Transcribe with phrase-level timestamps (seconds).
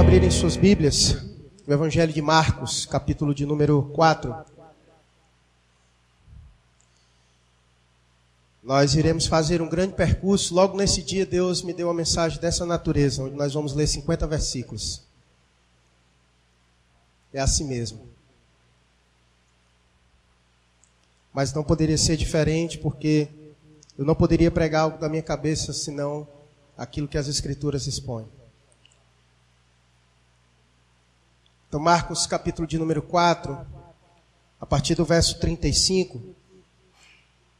[0.00, 1.12] abrirem suas Bíblias,
[1.66, 4.34] o Evangelho de Marcos, capítulo de número 4.
[8.62, 10.54] Nós iremos fazer um grande percurso.
[10.54, 14.26] Logo nesse dia, Deus me deu uma mensagem dessa natureza, onde nós vamos ler 50
[14.26, 15.02] versículos.
[17.30, 18.00] É assim mesmo.
[21.30, 23.28] Mas não poderia ser diferente, porque
[23.98, 26.26] eu não poderia pregar algo da minha cabeça senão
[26.74, 28.39] aquilo que as Escrituras expõem.
[31.70, 33.56] Então, Marcos, capítulo de número 4,
[34.60, 36.20] a partir do verso 35,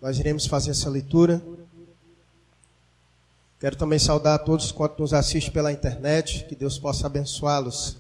[0.03, 1.41] nós iremos fazer essa leitura.
[3.61, 7.99] Quero também saudar a todos quantos nos assistem pela internet, que Deus possa abençoá-los.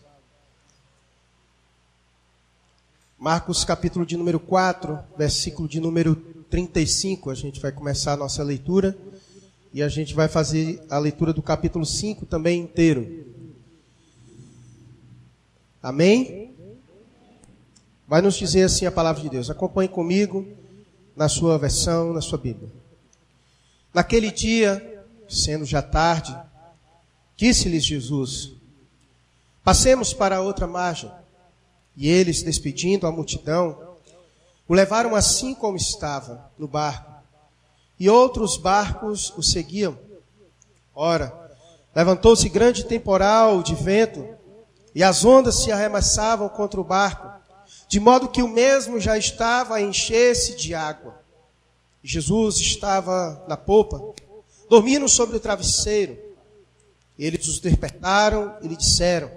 [3.17, 6.17] Marcos, capítulo de número 4, versículo de número
[6.51, 8.99] 35, a gente vai começar a nossa leitura
[9.73, 13.40] e a gente vai fazer a leitura do capítulo 5 também inteiro.
[15.83, 16.55] Amém?
[18.07, 19.49] Vai nos dizer assim a palavra de Deus.
[19.49, 20.47] Acompanhe comigo
[21.17, 22.71] na sua versão, na sua Bíblia.
[23.95, 26.37] Naquele dia, sendo já tarde,
[27.37, 28.53] disse-lhes Jesus:
[29.65, 31.11] Passemos para a outra margem.
[31.97, 33.97] E eles, despedindo a multidão,
[34.67, 37.11] o levaram assim como estava, no barco.
[37.99, 39.99] E outros barcos o seguiam.
[40.95, 41.33] Ora,
[41.95, 44.40] levantou-se grande temporal de vento
[44.95, 47.29] e as ondas se arremessavam contra o barco,
[47.89, 51.21] de modo que o mesmo já estava a encher-se de água.
[52.03, 54.15] Jesus estava na popa,
[54.69, 56.19] dormindo sobre o travesseiro.
[57.19, 59.31] Eles os despertaram e lhe disseram: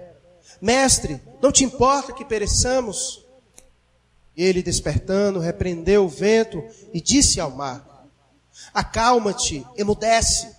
[0.60, 3.24] Mestre, não te importa que pereçamos?
[4.36, 8.08] Ele, despertando, repreendeu o vento e disse ao mar:
[8.72, 10.54] Acalma-te, emudece.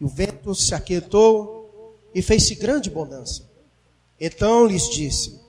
[0.00, 3.45] E o vento se aquietou e fez-se grande bonança.
[4.20, 5.40] Então lhes disse: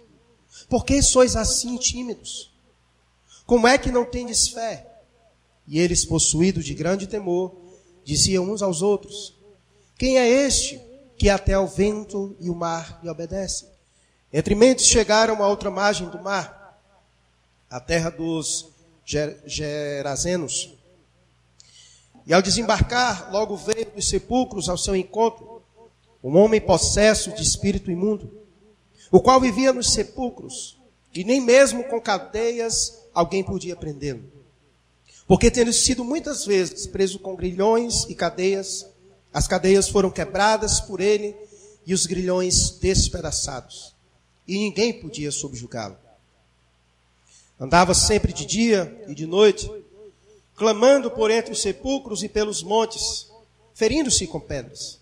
[0.69, 2.53] Por que sois assim tímidos?
[3.45, 4.85] Como é que não tendes fé?
[5.65, 7.55] E eles, possuídos de grande temor,
[8.03, 9.33] diziam uns aos outros:
[9.97, 10.81] Quem é este
[11.17, 13.67] que até o vento e o mar lhe obedece?
[14.31, 16.81] Entre mentes chegaram a outra margem do mar,
[17.69, 18.69] a terra dos
[19.45, 20.73] Gerazenos.
[22.25, 25.61] E ao desembarcar, logo veio dos sepulcros ao seu encontro
[26.21, 28.36] um homem possesso de espírito imundo
[29.11, 30.77] o qual vivia nos sepulcros,
[31.13, 34.23] e nem mesmo com cadeias alguém podia prendê-lo.
[35.27, 38.85] Porque tendo sido muitas vezes preso com grilhões e cadeias,
[39.33, 41.35] as cadeias foram quebradas por ele
[41.85, 43.93] e os grilhões despedaçados.
[44.47, 45.97] E ninguém podia subjugá-lo.
[47.59, 49.69] Andava sempre de dia e de noite,
[50.55, 53.27] clamando por entre os sepulcros e pelos montes,
[53.73, 54.96] ferindo-se com pedras.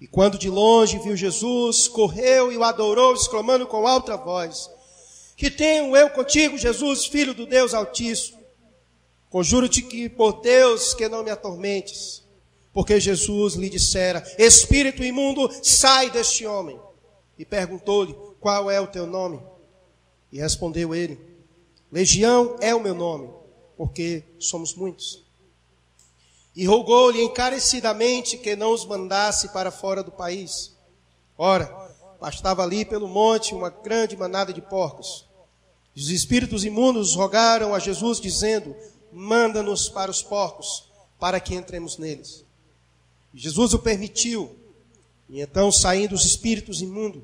[0.00, 4.70] E quando de longe viu Jesus, correu e o adorou, exclamando com alta voz:
[5.36, 8.38] Que tenho eu contigo, Jesus, filho do Deus Altíssimo.
[9.28, 12.22] Conjuro-te que, por Deus, que não me atormentes.
[12.72, 16.78] Porque Jesus lhe dissera: Espírito imundo, sai deste homem.
[17.36, 19.40] E perguntou-lhe: Qual é o teu nome?
[20.30, 21.18] E respondeu ele:
[21.90, 23.28] Legião é o meu nome,
[23.76, 25.27] porque somos muitos
[26.58, 30.74] e rogou-lhe encarecidamente que não os mandasse para fora do país.
[31.38, 31.72] Ora,
[32.20, 35.24] bastava ali pelo monte uma grande manada de porcos.
[35.94, 38.74] Os espíritos imundos rogaram a Jesus, dizendo:
[39.12, 42.44] Manda-nos para os porcos, para que entremos neles.
[43.32, 44.50] E Jesus o permitiu.
[45.28, 47.22] E então, saindo os espíritos imundos,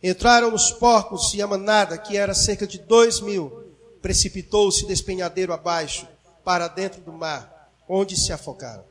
[0.00, 6.06] entraram nos porcos e a manada, que era cerca de dois mil, precipitou-se despenhadeiro abaixo,
[6.44, 7.55] para dentro do mar
[7.88, 8.84] onde se afogaram.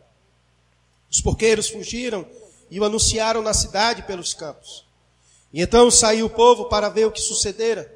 [1.11, 2.25] Os porqueiros fugiram
[2.69, 4.85] e o anunciaram na cidade pelos campos.
[5.53, 7.91] E então saiu o povo para ver o que sucedera.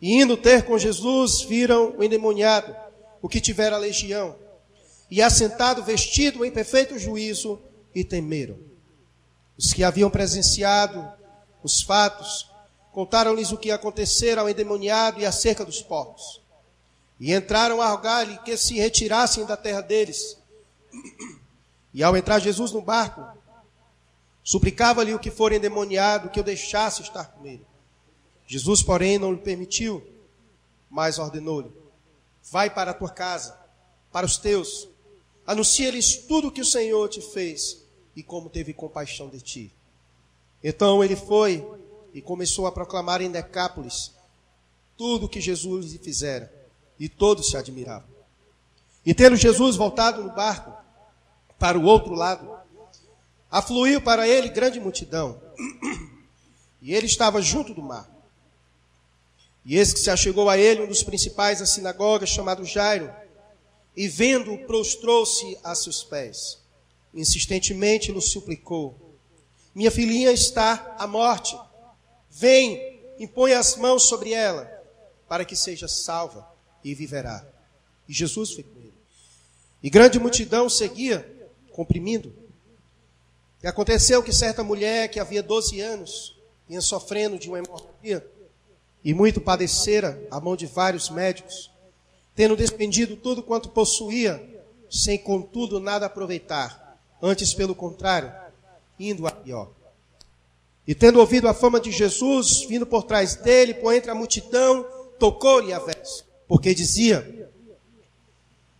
[0.00, 2.74] E indo ter com Jesus, viram o endemoniado,
[3.20, 4.34] o que tivera legião,
[5.10, 7.60] e assentado vestido em perfeito juízo,
[7.94, 8.56] e temeram.
[9.58, 11.06] Os que haviam presenciado
[11.62, 12.50] os fatos,
[12.92, 16.40] contaram-lhes o que acontecera ao endemoniado e acerca dos porcos.
[17.20, 20.38] E entraram a rogar-lhe que se retirassem da terra deles.
[21.92, 23.22] E ao entrar Jesus no barco,
[24.42, 27.64] suplicava-lhe o que for endemoniado que o deixasse estar com ele.
[28.46, 30.02] Jesus, porém, não lhe permitiu,
[30.88, 31.70] mas ordenou-lhe:
[32.50, 33.54] Vai para a tua casa,
[34.10, 34.88] para os teus,
[35.46, 37.84] anuncia-lhes tudo o que o Senhor te fez
[38.16, 39.74] e como teve compaixão de ti.
[40.64, 41.66] Então ele foi
[42.14, 44.12] e começou a proclamar em Decápolis
[44.96, 46.59] tudo o que Jesus lhe fizera
[47.00, 48.06] e todos se admiravam.
[49.06, 50.70] E tendo Jesus voltado no barco
[51.58, 52.54] para o outro lado,
[53.50, 55.40] afluiu para ele grande multidão.
[56.82, 58.08] E ele estava junto do mar.
[59.64, 63.12] E eis que se achegou a ele um dos principais da sinagoga, chamado Jairo,
[63.96, 66.58] e vendo-o, prostrou-se a seus pés.
[67.12, 69.18] Insistentemente lhe suplicou:
[69.74, 71.58] Minha filhinha está à morte.
[72.30, 74.64] Vem, impõe as mãos sobre ela,
[75.28, 76.49] para que seja salva
[76.84, 77.44] e viverá.
[78.08, 78.94] E Jesus foi com ele.
[79.82, 81.26] E grande multidão seguia,
[81.72, 82.32] comprimindo.
[83.62, 86.36] E aconteceu que certa mulher que havia 12 anos
[86.68, 88.26] vinha sofrendo de uma hemorragia
[89.04, 91.70] e muito padecera a mão de vários médicos,
[92.34, 98.32] tendo despendido tudo quanto possuía, sem contudo nada aproveitar, antes pelo contrário,
[98.98, 99.70] indo a pior.
[100.86, 104.86] E tendo ouvido a fama de Jesus, vindo por trás dele, por entre a multidão,
[105.18, 107.48] tocou-lhe a veste, porque dizia: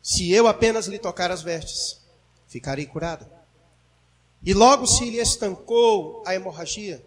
[0.02, 2.00] Se eu apenas lhe tocar as vestes,
[2.48, 3.30] ficarei curada.
[4.42, 7.00] E logo se lhe estancou a hemorragia,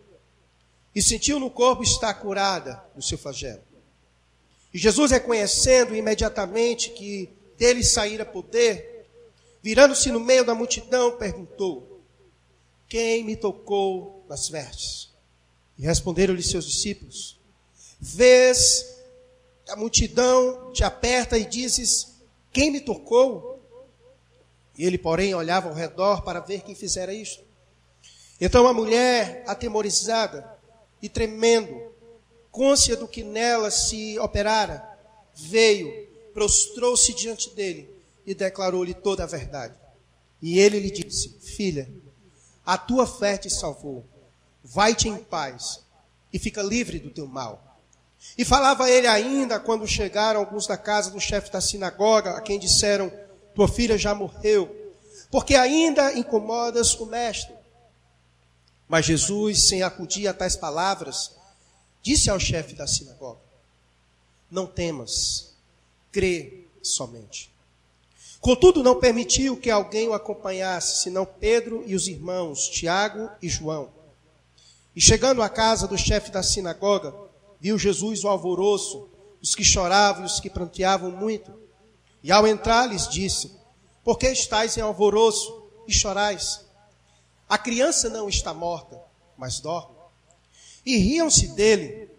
[0.96, 3.62] e sentiu no corpo estar curada do seu flagelo.
[4.74, 9.06] E Jesus, reconhecendo imediatamente que dele saíra poder,
[9.62, 12.02] virando-se no meio da multidão, perguntou:
[12.88, 15.12] Quem me tocou nas vestes?
[15.78, 17.38] E responderam-lhe seus discípulos:
[18.00, 18.93] Vês
[19.74, 22.14] a multidão te aperta e dizes:
[22.52, 23.60] Quem me tocou?
[24.78, 27.44] E ele, porém, olhava ao redor para ver quem fizera isto.
[28.40, 30.48] Então a mulher, atemorizada
[31.02, 31.92] e tremendo,
[32.52, 34.88] côncia do que nela se operara,
[35.34, 37.90] veio, prostrou-se diante dele
[38.28, 39.74] e declarou-lhe toda a verdade.
[40.40, 41.90] E ele lhe disse: Filha,
[42.64, 44.06] a tua fé te salvou.
[44.64, 45.80] Vai-te em paz
[46.32, 47.73] e fica livre do teu mal.
[48.38, 52.58] E falava ele ainda quando chegaram alguns da casa do chefe da sinagoga, a quem
[52.58, 53.12] disseram:
[53.54, 54.94] tua filha já morreu,
[55.30, 57.54] porque ainda incomodas o mestre.
[58.88, 61.32] Mas Jesus, sem acudir a tais palavras,
[62.02, 63.40] disse ao chefe da sinagoga:
[64.50, 65.54] Não temas,
[66.12, 67.52] crê somente.
[68.40, 73.90] Contudo, não permitiu que alguém o acompanhasse, senão Pedro e os irmãos, Tiago e João.
[74.94, 77.16] E chegando à casa do chefe da sinagoga,
[77.64, 79.10] viu Jesus o alvoroço,
[79.42, 81.50] os que choravam e os que pranteavam muito.
[82.22, 83.58] E ao entrar lhes disse:
[84.04, 86.66] Por que estáis em alvoroço e chorais?
[87.48, 89.02] A criança não está morta,
[89.38, 89.96] mas dorme.
[90.86, 92.10] E riam-se dele.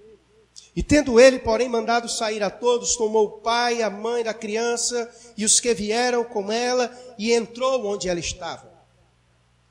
[0.74, 5.14] E tendo ele, porém, mandado sair a todos, tomou o pai, a mãe da criança
[5.36, 8.72] e os que vieram com ela e entrou onde ela estava.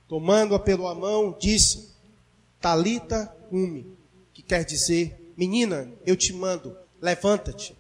[0.08, 1.96] Tomando-a pela mão, disse:
[2.62, 3.98] Talita umi,
[4.32, 7.76] que quer dizer, menina, eu te mando, levanta-te.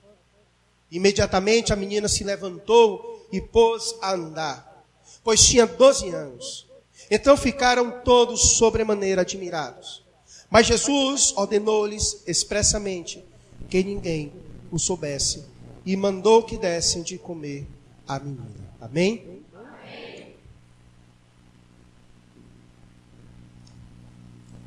[0.91, 4.85] Imediatamente a menina se levantou e pôs a andar,
[5.23, 6.67] pois tinha 12 anos.
[7.09, 10.03] Então ficaram todos sobremaneira admirados.
[10.49, 13.23] Mas Jesus ordenou-lhes expressamente
[13.69, 14.31] que ninguém
[14.71, 15.43] o soubesse
[15.85, 17.65] e mandou que dessem de comer
[18.07, 18.63] à menina.
[18.79, 19.41] Amém?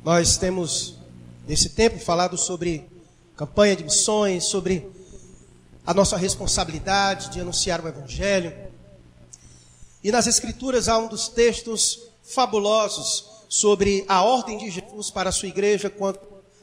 [0.03, 0.95] Nós temos,
[1.47, 2.85] nesse tempo, falado sobre
[3.35, 4.85] campanha de missões, sobre
[5.85, 8.53] a nossa responsabilidade de anunciar o Evangelho.
[10.03, 15.31] E nas Escrituras há um dos textos fabulosos sobre a ordem de Jesus para a
[15.31, 16.19] sua igreja quanto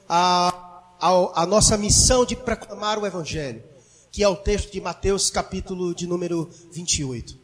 [0.07, 3.65] a, a, a nossa missão de proclamar o Evangelho,
[4.13, 7.44] que é o texto de Mateus, capítulo de número 28.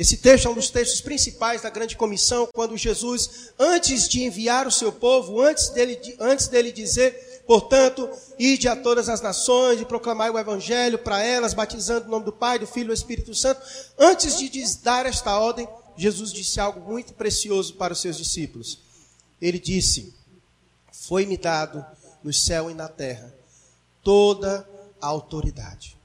[0.00, 4.66] Esse texto é um dos textos principais da grande comissão, quando Jesus, antes de enviar
[4.66, 9.84] o seu povo, antes dele, antes dele dizer Portanto, ide a todas as nações e
[9.84, 13.34] proclamai o evangelho para elas, batizando o nome do Pai, do Filho e do Espírito
[13.34, 13.60] Santo.
[13.98, 18.78] Antes de dar esta ordem, Jesus disse algo muito precioso para os seus discípulos.
[19.42, 20.14] Ele disse:
[20.92, 21.84] Foi-me dado
[22.22, 23.34] no céu e na terra
[24.02, 24.66] toda
[24.98, 25.98] a autoridade.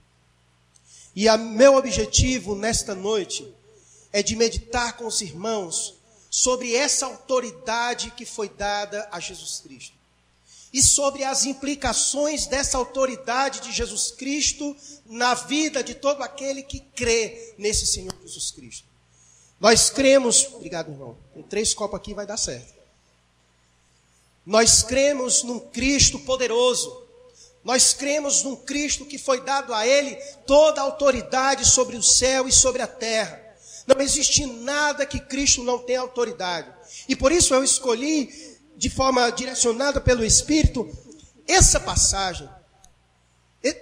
[1.15, 3.54] E o meu objetivo nesta noite
[4.15, 5.95] é de meditar com os irmãos
[6.29, 9.93] sobre essa autoridade que foi dada a Jesus Cristo
[10.71, 14.73] e sobre as implicações dessa autoridade de Jesus Cristo
[15.05, 18.87] na vida de todo aquele que crê nesse Senhor Jesus Cristo.
[19.59, 22.73] Nós cremos, obrigado irmão, tem três copos aqui vai dar certo.
[24.45, 27.03] Nós cremos num Cristo poderoso.
[27.65, 30.15] Nós cremos num Cristo que foi dado a Ele
[30.47, 33.43] toda a autoridade sobre o céu e sobre a terra.
[33.87, 36.71] Não existe nada que Cristo não tenha autoridade.
[37.07, 40.89] E por isso eu escolhi de forma direcionada pelo Espírito,
[41.47, 42.49] essa passagem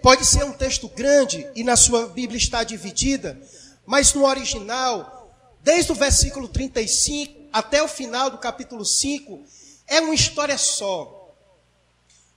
[0.01, 3.39] pode ser um texto grande e na sua Bíblia está dividida,
[3.85, 9.43] mas no original, desde o versículo 35 até o final do capítulo 5,
[9.87, 11.35] é uma história só.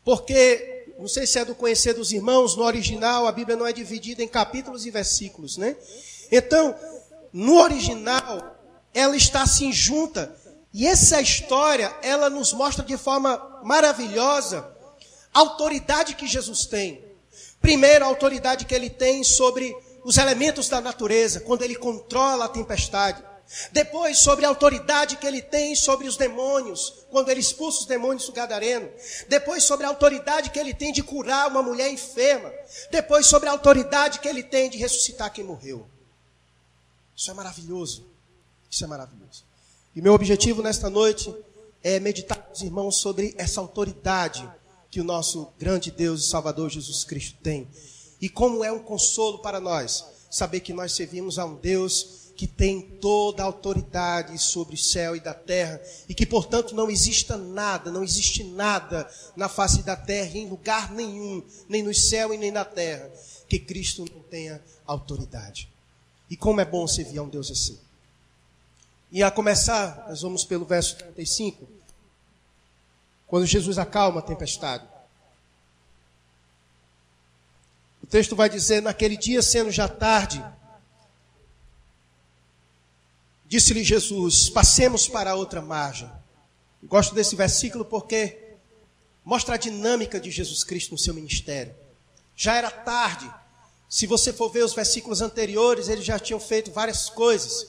[0.04, 3.72] Porque, não sei se é do conhecer dos irmãos, no original a Bíblia não é
[3.72, 5.76] dividida em capítulos e versículos, né?
[6.30, 6.74] Então,
[7.38, 8.56] no original,
[8.94, 10.34] ela está assim junta.
[10.72, 14.74] E essa história, ela nos mostra de forma maravilhosa
[15.34, 17.04] a autoridade que Jesus tem.
[17.60, 22.48] Primeiro, a autoridade que ele tem sobre os elementos da natureza, quando ele controla a
[22.48, 23.22] tempestade.
[23.70, 28.24] Depois, sobre a autoridade que ele tem sobre os demônios, quando ele expulsa os demônios
[28.24, 28.88] do Gadareno.
[29.28, 32.50] Depois, sobre a autoridade que ele tem de curar uma mulher enferma.
[32.90, 35.86] Depois, sobre a autoridade que ele tem de ressuscitar quem morreu.
[37.16, 38.04] Isso é maravilhoso.
[38.70, 39.44] Isso é maravilhoso.
[39.94, 41.34] E meu objetivo nesta noite
[41.82, 44.46] é meditar com os irmãos sobre essa autoridade
[44.90, 47.66] que o nosso grande Deus e Salvador Jesus Cristo tem.
[48.20, 52.46] E como é um consolo para nós saber que nós servimos a um Deus que
[52.46, 57.34] tem toda a autoridade sobre o céu e da terra, e que, portanto, não exista
[57.36, 62.36] nada, não existe nada na face da terra, em lugar nenhum, nem no céu e
[62.36, 63.10] nem na terra,
[63.48, 65.72] que Cristo não tenha autoridade.
[66.28, 67.78] E como é bom servir a um Deus assim.
[69.10, 71.68] E a começar, nós vamos pelo verso 35,
[73.26, 74.86] quando Jesus acalma a tempestade.
[78.02, 80.42] O texto vai dizer: Naquele dia, sendo já tarde,
[83.48, 86.10] Disse-lhe Jesus: Passemos para outra margem.
[86.82, 88.56] Gosto desse versículo porque
[89.24, 91.74] mostra a dinâmica de Jesus Cristo no seu ministério.
[92.34, 93.32] Já era tarde.
[93.88, 97.68] Se você for ver os versículos anteriores, eles já tinham feito várias coisas.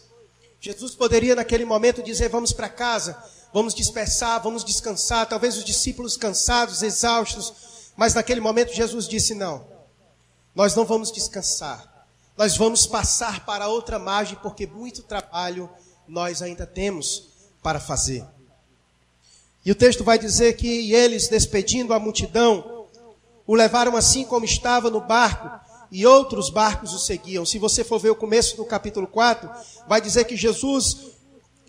[0.60, 3.18] Jesus poderia, naquele momento, dizer: Vamos para casa,
[3.54, 5.28] vamos dispersar, vamos descansar.
[5.28, 7.54] Talvez os discípulos cansados, exaustos.
[7.96, 9.68] Mas naquele momento, Jesus disse: Não,
[10.56, 11.98] nós não vamos descansar
[12.38, 15.68] nós vamos passar para outra margem, porque muito trabalho
[16.08, 17.30] nós ainda temos
[17.64, 18.24] para fazer.
[19.66, 22.86] E o texto vai dizer que eles, despedindo a multidão,
[23.46, 25.50] o levaram assim como estava no barco,
[25.91, 27.46] e outros barcos o seguiam.
[27.46, 29.50] Se você for ver o começo do capítulo 4,
[29.88, 30.98] vai dizer que Jesus,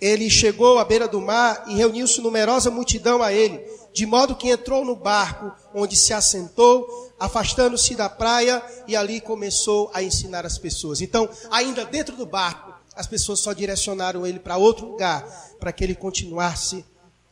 [0.01, 3.61] ele chegou à beira do mar e reuniu-se numerosa multidão a ele,
[3.93, 9.91] de modo que entrou no barco, onde se assentou, afastando-se da praia e ali começou
[9.93, 11.01] a ensinar as pessoas.
[11.01, 15.25] Então, ainda dentro do barco, as pessoas só direcionaram ele para outro lugar,
[15.61, 16.85] para que ele continuasse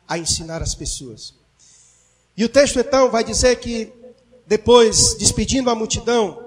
[0.07, 1.33] a ensinar as pessoas.
[2.37, 3.91] E o texto então vai dizer que
[4.45, 6.46] depois, despedindo a multidão,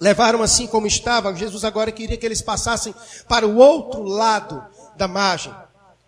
[0.00, 1.34] levaram assim como estava.
[1.34, 2.94] Jesus agora queria que eles passassem
[3.28, 4.64] para o outro lado
[4.96, 5.54] da margem,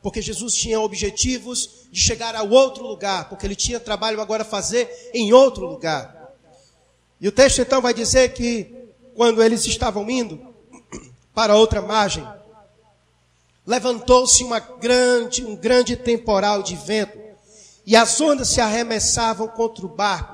[0.03, 4.47] porque Jesus tinha objetivos de chegar ao outro lugar, porque ele tinha trabalho agora a
[4.47, 6.33] fazer em outro lugar.
[7.21, 8.75] E o texto então vai dizer que
[9.15, 10.41] quando eles estavam indo
[11.35, 12.27] para outra margem,
[13.67, 17.19] levantou-se uma grande, um grande temporal de vento,
[17.87, 20.32] e as ondas se arremessavam contra o barco,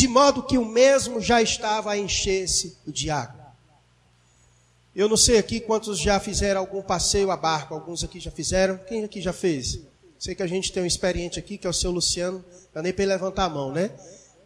[0.00, 3.52] de modo que o mesmo já estava a encher-se de água.
[4.96, 8.78] Eu não sei aqui quantos já fizeram algum passeio a barco, alguns aqui já fizeram.
[8.78, 9.78] Quem aqui já fez?
[10.18, 12.42] Sei que a gente tem um experiente aqui, que é o seu Luciano,
[12.74, 13.90] não nem para ele levantar a mão, né?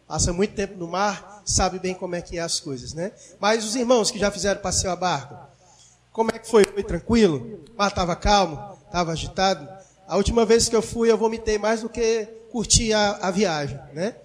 [0.05, 3.13] Passa muito tempo no mar, sabe bem como é que é as coisas, né?
[3.39, 5.37] Mas os irmãos que já fizeram passeio a barco,
[6.11, 6.65] como é que foi?
[6.65, 7.61] Foi tranquilo?
[7.73, 8.77] O mar estava calmo?
[8.85, 9.69] Estava agitado?
[10.05, 13.79] A última vez que eu fui, eu vomitei mais do que curti a, a viagem,
[13.93, 14.15] né?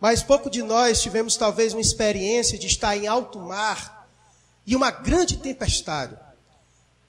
[0.00, 4.08] Mas pouco de nós tivemos talvez uma experiência de estar em alto mar
[4.66, 6.16] e uma grande tempestade.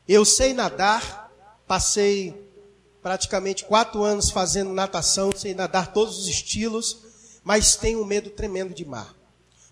[0.07, 1.31] Eu sei nadar,
[1.67, 2.49] passei
[3.01, 7.09] praticamente quatro anos fazendo natação, sei nadar todos os estilos
[7.43, 9.15] mas tenho um medo tremendo de mar.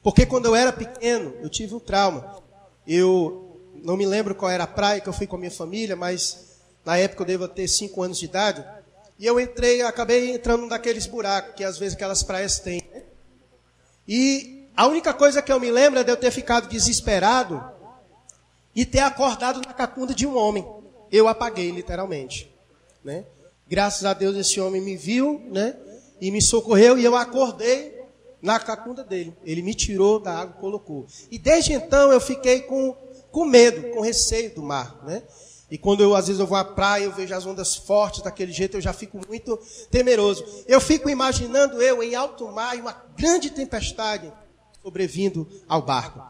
[0.01, 2.41] Porque quando eu era pequeno, eu tive um trauma.
[2.87, 5.95] Eu não me lembro qual era a praia que eu fui com a minha família,
[5.95, 8.65] mas na época eu devo ter cinco anos de idade.
[9.19, 12.81] E eu entrei, acabei entrando naqueles buracos que às vezes aquelas praias têm.
[14.07, 17.63] E a única coisa que eu me lembro é de eu ter ficado desesperado
[18.75, 20.67] e ter acordado na cacunda de um homem.
[21.11, 22.53] Eu apaguei, literalmente.
[23.03, 23.25] Né?
[23.67, 25.75] Graças a Deus esse homem me viu, né?
[26.19, 27.95] e me socorreu e eu acordei
[28.41, 29.35] na cacunda dele.
[29.43, 31.05] Ele me tirou da água e colocou.
[31.31, 32.95] E desde então eu fiquei com,
[33.31, 35.23] com medo, com receio do mar, né?
[35.69, 38.53] E quando eu, às vezes, eu vou à praia, eu vejo as ondas fortes daquele
[38.53, 39.57] jeito, eu já fico muito
[39.91, 40.45] temeroso.
[40.65, 44.31] Eu fico imaginando eu em alto mar e uma grande tempestade
[44.81, 46.21] sobrevindo ao barco.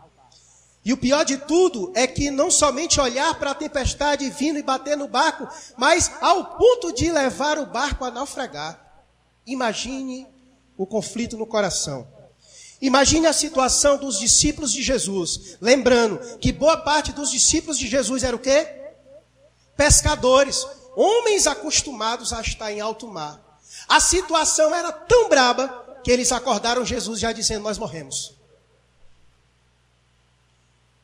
[0.84, 4.64] E o pior de tudo é que não somente olhar para a tempestade vindo e
[4.64, 9.04] bater no barco, mas ao ponto de levar o barco a naufragar.
[9.46, 10.26] Imagine
[10.78, 12.08] o conflito no coração.
[12.82, 15.58] Imagine a situação dos discípulos de Jesus.
[15.60, 18.87] Lembrando que boa parte dos discípulos de Jesus era o quê?
[19.78, 20.66] Pescadores,
[20.96, 23.40] homens acostumados a estar em alto mar.
[23.88, 28.34] A situação era tão braba que eles acordaram Jesus já dizendo: Nós morremos.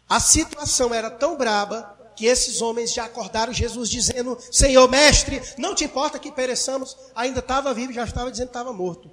[0.10, 5.75] A situação era tão braba que esses homens já acordaram Jesus dizendo: Senhor, mestre, não
[5.75, 9.10] te importa que pereçamos, ainda estava vivo, já estava dizendo que estava morto.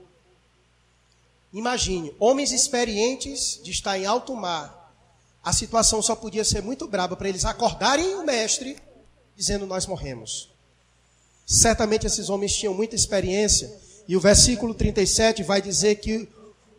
[1.53, 4.79] Imagine, homens experientes de estar em alto mar.
[5.43, 8.81] A situação só podia ser muito braba para eles acordarem o mestre
[9.37, 10.51] dizendo: Nós morremos.
[11.47, 16.29] Certamente esses homens tinham muita experiência, e o versículo 37 vai dizer que,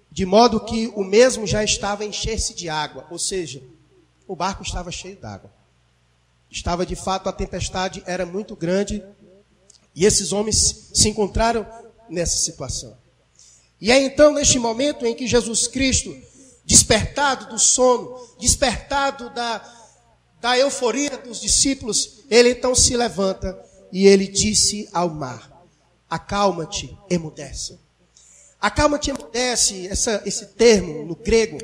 [0.09, 3.61] de modo que o mesmo já estava a encher-se de água, ou seja,
[4.27, 5.51] o barco estava cheio d'água.
[6.49, 9.03] Estava de fato, a tempestade era muito grande,
[9.93, 11.67] e esses homens se encontraram
[12.09, 12.97] nessa situação.
[13.79, 16.15] E é então neste momento em que Jesus Cristo,
[16.63, 19.59] despertado do sono, despertado da,
[20.39, 23.61] da euforia dos discípulos, ele então se levanta
[23.91, 25.51] e ele disse ao mar:
[26.09, 27.77] Acalma-te, emudece.
[28.59, 31.57] Acalma-te, emudece, essa, esse termo no grego,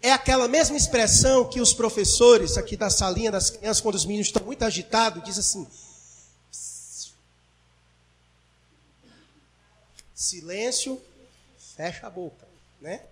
[0.00, 4.28] é aquela mesma expressão que os professores aqui da salinha das crianças, quando os meninos
[4.28, 5.66] estão muito agitados, diz assim:
[10.14, 11.00] silêncio,
[11.74, 12.46] fecha a boca,
[12.80, 13.02] né?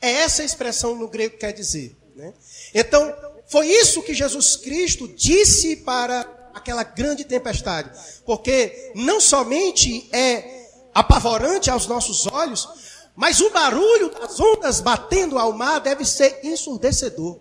[0.00, 2.34] É essa expressão no grego que quer dizer, né?
[2.74, 7.90] Então, foi isso que Jesus Cristo disse para aquela grande tempestade,
[8.24, 12.68] porque não somente é apavorante aos nossos olhos,
[13.16, 17.38] mas o barulho das ondas batendo ao mar deve ser ensurdecedor.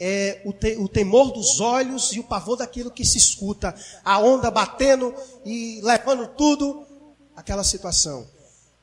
[0.00, 3.74] É o, te, o temor dos olhos e o pavor daquilo que se escuta.
[4.04, 5.12] A onda batendo
[5.44, 6.86] e levando tudo,
[7.34, 8.26] aquela situação.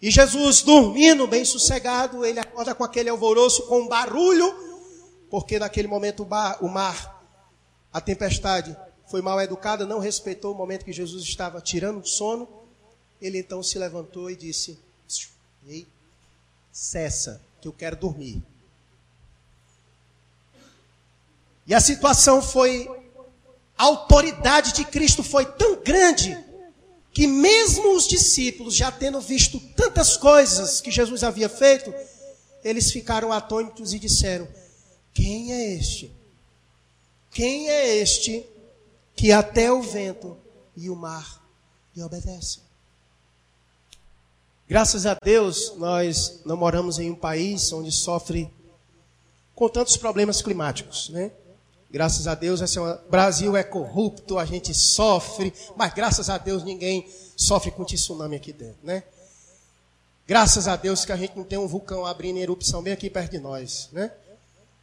[0.02, 4.54] E Jesus, dormindo bem sossegado, ele acorda com aquele alvoroço, com um barulho,
[5.36, 7.22] porque naquele momento o, bar, o mar,
[7.92, 8.74] a tempestade,
[9.06, 12.48] foi mal educada, não respeitou o momento que Jesus estava tirando o sono
[13.22, 14.80] ele então se levantou e disse:
[15.68, 15.86] Ei,
[16.72, 18.42] cessa, que eu quero dormir.
[21.68, 22.88] E a situação foi.
[23.78, 26.42] A autoridade de Cristo foi tão grande
[27.12, 31.94] que, mesmo os discípulos, já tendo visto tantas coisas que Jesus havia feito,
[32.64, 34.48] eles ficaram atônitos e disseram:
[35.16, 36.14] Quem é este?
[37.32, 38.46] Quem é este
[39.16, 40.38] que até o vento
[40.76, 41.42] e o mar
[41.96, 42.62] lhe obedecem?
[44.68, 48.52] Graças a Deus, nós não moramos em um país onde sofre
[49.56, 51.32] com tantos problemas climáticos, né?
[51.90, 53.00] Graças a Deus, esse é.
[53.10, 58.52] Brasil é corrupto, a gente sofre, mas graças a Deus ninguém sofre com tsunami aqui
[58.52, 59.04] dentro, né?
[60.28, 63.32] Graças a Deus que a gente não tem um vulcão abrindo erupção bem aqui perto
[63.32, 64.12] de nós, né?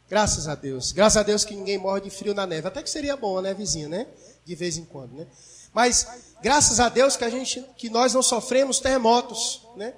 [0.09, 0.91] Graças a Deus.
[0.91, 2.67] Graças a Deus que ninguém morre de frio na neve.
[2.67, 4.07] Até que seria bom, né, vizinho, né?
[4.45, 5.27] De vez em quando, né?
[5.73, 6.07] Mas
[6.41, 9.93] graças a Deus que a gente, que nós não sofremos terremotos, né?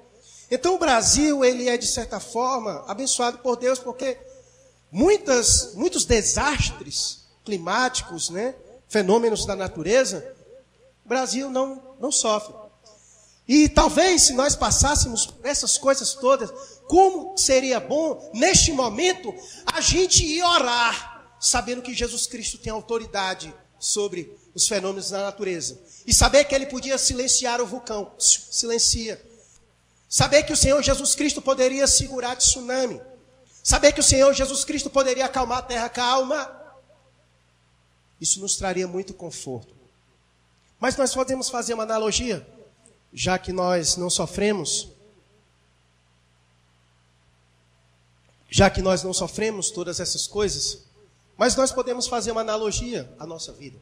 [0.50, 4.18] Então o Brasil ele é de certa forma abençoado por Deus porque
[4.91, 8.56] muitas, muitos desastres climáticos, né?
[8.88, 10.34] Fenômenos da natureza,
[11.04, 12.54] o Brasil não não sofre.
[13.48, 16.52] E talvez se nós passássemos por essas coisas todas,
[16.88, 19.34] como seria bom neste momento
[19.65, 25.80] a gente ir orar, sabendo que Jesus Cristo tem autoridade sobre os fenômenos da natureza.
[26.06, 28.12] E saber que ele podia silenciar o vulcão.
[28.17, 29.21] Silencia.
[30.08, 33.02] Saber que o Senhor Jesus Cristo poderia segurar tsunami.
[33.63, 35.89] Saber que o Senhor Jesus Cristo poderia acalmar a terra.
[35.89, 36.63] Calma.
[38.21, 39.74] Isso nos traria muito conforto.
[40.80, 42.48] Mas nós podemos fazer uma analogia,
[43.13, 44.89] já que nós não sofremos,
[48.49, 50.79] já que nós não sofremos todas essas coisas,
[51.38, 53.77] mas nós podemos fazer uma analogia à nossa vida.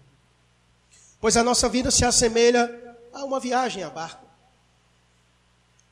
[1.20, 4.26] Pois a nossa vida se assemelha a uma viagem a barco.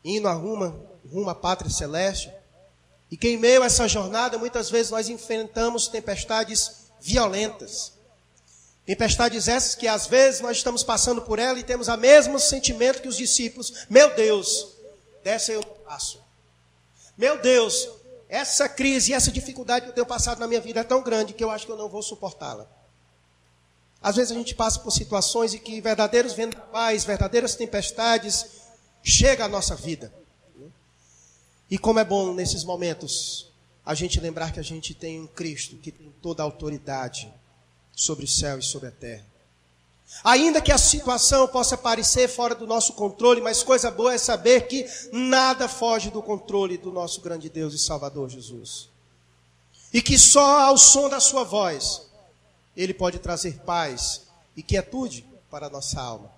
[0.03, 2.31] Indo a rumo, rumo à pátria celeste.
[3.09, 7.93] E que em meio a essa jornada, muitas vezes nós enfrentamos tempestades violentas.
[8.85, 13.01] Tempestades essas que às vezes nós estamos passando por ela e temos o mesmo sentimento
[13.01, 13.85] que os discípulos.
[13.89, 14.75] Meu Deus,
[15.23, 16.19] dessa eu passo.
[17.17, 17.87] Meu Deus,
[18.31, 21.43] essa crise, essa dificuldade que eu tenho passado na minha vida é tão grande que
[21.43, 22.65] eu acho que eu não vou suportá-la.
[24.01, 28.61] Às vezes a gente passa por situações em que verdadeiros vendavais, verdadeiras tempestades
[29.03, 30.13] chegam à nossa vida.
[31.69, 33.51] E como é bom nesses momentos
[33.85, 37.31] a gente lembrar que a gente tem um Cristo que tem toda a autoridade
[37.91, 39.25] sobre o céu e sobre a terra.
[40.23, 44.67] Ainda que a situação possa parecer fora do nosso controle, mas coisa boa é saber
[44.67, 48.89] que nada foge do controle do nosso grande Deus e Salvador Jesus.
[49.91, 52.03] E que só ao som da sua voz
[52.77, 56.31] ele pode trazer paz e quietude para a nossa alma.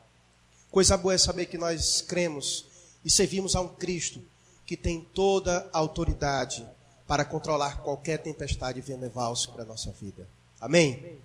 [0.71, 2.65] Coisa boa é saber que nós cremos
[3.03, 4.21] e servimos a um Cristo
[4.65, 6.65] que tem toda a autoridade
[7.05, 10.27] para controlar qualquer tempestade vendaval sobre a nossa vida.
[10.59, 11.19] Amém?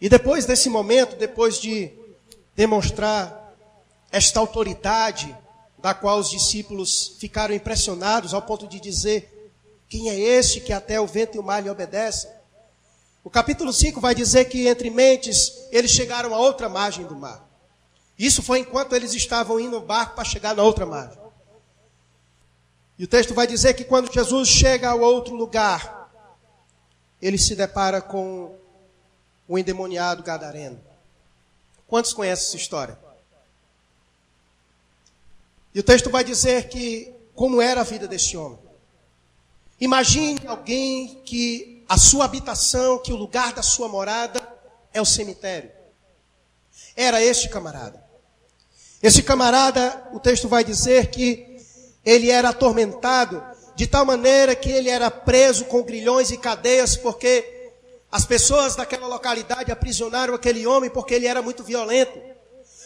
[0.00, 1.90] E depois desse momento, depois de
[2.54, 3.54] demonstrar
[4.10, 5.36] esta autoridade
[5.78, 9.52] da qual os discípulos ficaram impressionados ao ponto de dizer:
[9.88, 12.30] Quem é este que até o vento e o mar lhe obedecem?
[13.24, 17.46] O capítulo 5 vai dizer que entre mentes eles chegaram a outra margem do mar.
[18.18, 21.18] Isso foi enquanto eles estavam indo no barco para chegar na outra margem.
[22.98, 26.10] E o texto vai dizer que quando Jesus chega ao outro lugar,
[27.22, 28.56] ele se depara com
[29.48, 30.78] o endemoniado gadareno.
[31.86, 32.98] Quantos conhecem essa história?
[35.74, 38.58] E o texto vai dizer que como era a vida desse homem.
[39.80, 44.46] Imagine alguém que a sua habitação, que o lugar da sua morada
[44.92, 45.70] é o cemitério.
[46.96, 48.04] Era este camarada.
[49.02, 51.56] Esse camarada, o texto vai dizer que
[52.04, 53.42] ele era atormentado
[53.76, 57.57] de tal maneira que ele era preso com grilhões e cadeias, porque
[58.10, 62.18] as pessoas daquela localidade aprisionaram aquele homem porque ele era muito violento,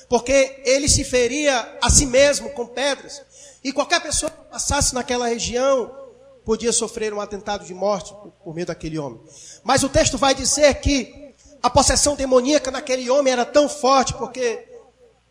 [0.09, 3.23] porque ele se feria a si mesmo com pedras,
[3.63, 5.95] e qualquer pessoa que passasse naquela região
[6.45, 9.21] podia sofrer um atentado de morte por meio daquele homem.
[9.63, 11.33] Mas o texto vai dizer que
[11.63, 14.69] a possessão demoníaca naquele homem era tão forte, porque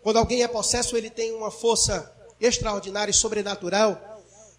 [0.02, 4.00] quando alguém é possesso, ele tem uma força extraordinária e sobrenatural.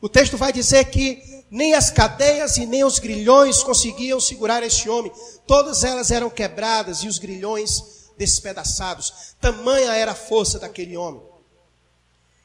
[0.01, 4.89] O texto vai dizer que nem as cadeias e nem os grilhões conseguiam segurar este
[4.89, 5.13] homem.
[5.47, 9.35] Todas elas eram quebradas e os grilhões despedaçados.
[9.39, 11.21] Tamanha era a força daquele homem.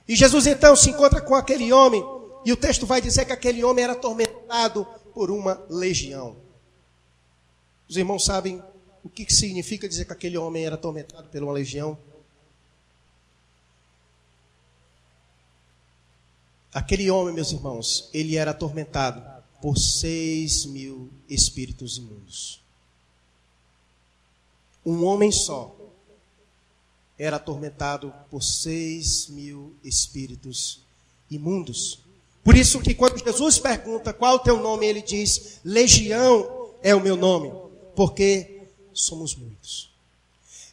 [0.05, 2.03] E Jesus então se encontra com aquele homem,
[2.43, 6.35] e o texto vai dizer que aquele homem era atormentado por uma legião.
[7.87, 8.61] Os irmãos sabem
[9.05, 11.97] o que significa dizer que aquele homem era atormentado por uma legião?
[16.77, 19.19] Aquele homem, meus irmãos, ele era atormentado
[19.59, 22.61] por seis mil espíritos imundos.
[24.85, 25.75] Um homem só
[27.17, 30.79] era atormentado por seis mil espíritos
[31.31, 31.97] imundos.
[32.43, 37.01] Por isso que quando Jesus pergunta qual o teu nome, ele diz, legião é o
[37.01, 37.51] meu nome,
[37.95, 39.89] porque somos muitos.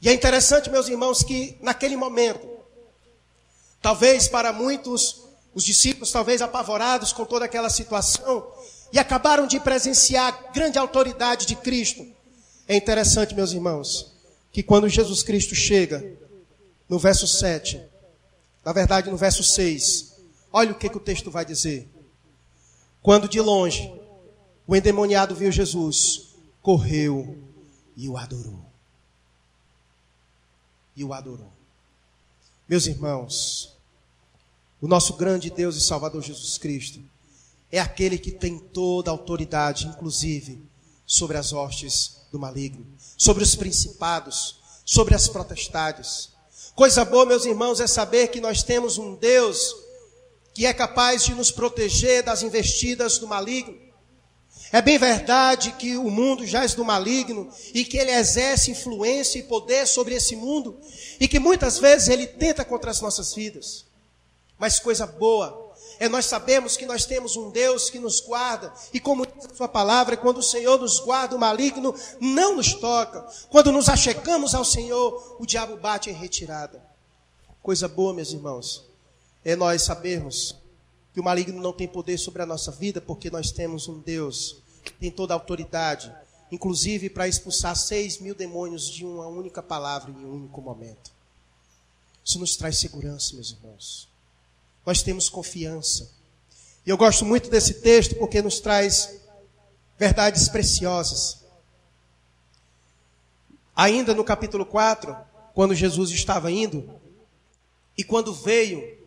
[0.03, 2.47] E é interessante, meus irmãos, que naquele momento,
[3.81, 5.24] talvez para muitos
[5.55, 8.47] os discípulos, talvez apavorados com toda aquela situação,
[8.93, 12.07] e acabaram de presenciar a grande autoridade de Cristo.
[12.67, 14.13] É interessante, meus irmãos,
[14.53, 16.05] que quando Jesus Cristo chega,
[16.89, 17.81] no verso 7,
[18.65, 20.15] na verdade no verso 6,
[20.53, 21.89] olha o que, que o texto vai dizer.
[23.03, 23.93] Quando de longe
[24.67, 27.39] o endemoniado viu Jesus, correu
[27.97, 28.65] e o adorou.
[30.97, 31.53] E o adorou.
[32.69, 33.74] Meus irmãos,
[34.85, 37.01] o nosso grande Deus e Salvador Jesus Cristo
[37.73, 40.63] é aquele que tem toda a autoridade, inclusive
[41.07, 46.29] sobre as hostes do maligno, sobre os principados, sobre as protestades.
[46.75, 49.75] Coisa boa, meus irmãos, é saber que nós temos um Deus
[50.53, 53.79] que é capaz de nos proteger das investidas do maligno.
[54.71, 59.45] É bem verdade que o mundo jaz do maligno e que ele exerce influência e
[59.45, 60.79] poder sobre esse mundo
[61.19, 63.94] e que muitas vezes ele tenta contra as nossas vidas.
[64.59, 65.65] Mas coisa boa
[65.99, 69.55] é nós sabemos que nós temos um Deus que nos guarda, e como diz a
[69.55, 73.23] sua palavra, quando o Senhor nos guarda, o maligno não nos toca.
[73.49, 76.83] Quando nos achegamos ao Senhor, o diabo bate em retirada.
[77.63, 78.85] Coisa boa, meus irmãos,
[79.45, 80.57] é nós sabermos
[81.13, 84.57] que o maligno não tem poder sobre a nossa vida, porque nós temos um Deus
[84.85, 86.13] que tem toda a autoridade,
[86.51, 91.13] inclusive para expulsar seis mil demônios de uma única palavra em um único momento.
[92.25, 94.14] Isso nos traz segurança, meus irmãos
[94.85, 96.13] nós temos confiança.
[96.87, 99.21] E eu gosto muito desse texto porque nos traz
[99.99, 101.45] verdades preciosas.
[103.75, 105.17] Ainda no capítulo 4,
[105.55, 107.01] quando Jesus estava indo,
[107.97, 108.99] e quando veio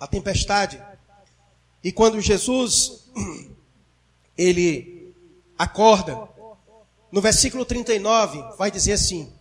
[0.00, 0.82] a tempestade,
[1.82, 3.04] e quando Jesus,
[4.36, 5.14] ele
[5.58, 6.28] acorda,
[7.12, 9.32] no versículo 39, vai dizer assim: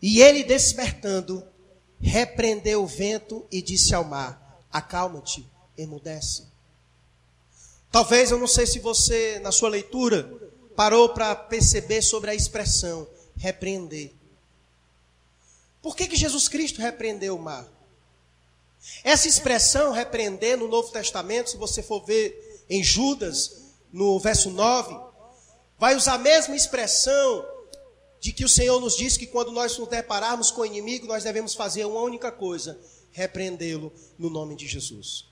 [0.00, 1.44] E ele despertando,
[2.02, 6.44] repreendeu o vento e disse ao mar: Acalma-te, emudece.
[7.90, 10.28] Talvez eu não sei se você, na sua leitura,
[10.74, 14.12] parou para perceber sobre a expressão repreender.
[15.80, 17.68] Por que, que Jesus Cristo repreendeu o mar?
[19.04, 23.62] Essa expressão repreender no Novo Testamento, se você for ver em Judas,
[23.92, 24.98] no verso 9,
[25.78, 27.44] vai usar a mesma expressão
[28.22, 31.24] de que o Senhor nos diz que quando nós nos depararmos com o inimigo, nós
[31.24, 32.78] devemos fazer uma única coisa:
[33.10, 35.26] repreendê-lo no nome de Jesus.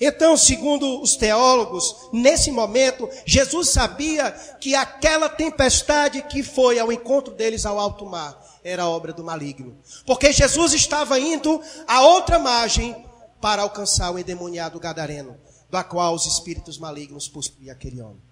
[0.00, 7.34] Então, segundo os teólogos, nesse momento, Jesus sabia que aquela tempestade que foi ao encontro
[7.34, 9.76] deles ao alto mar era obra do maligno.
[10.06, 12.96] Porque Jesus estava indo à outra margem
[13.40, 15.36] para alcançar o endemoniado gadareno,
[15.68, 18.22] da qual os espíritos malignos possuíam aquele homem.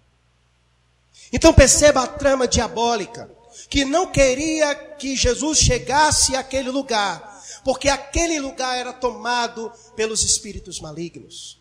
[1.32, 3.28] Então perceba a trama diabólica,
[3.68, 10.80] que não queria que Jesus chegasse àquele lugar, porque aquele lugar era tomado pelos espíritos
[10.80, 11.58] malignos.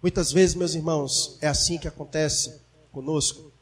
[0.00, 2.60] Muitas vezes, meus irmãos, é assim que acontece
[2.92, 3.52] conosco.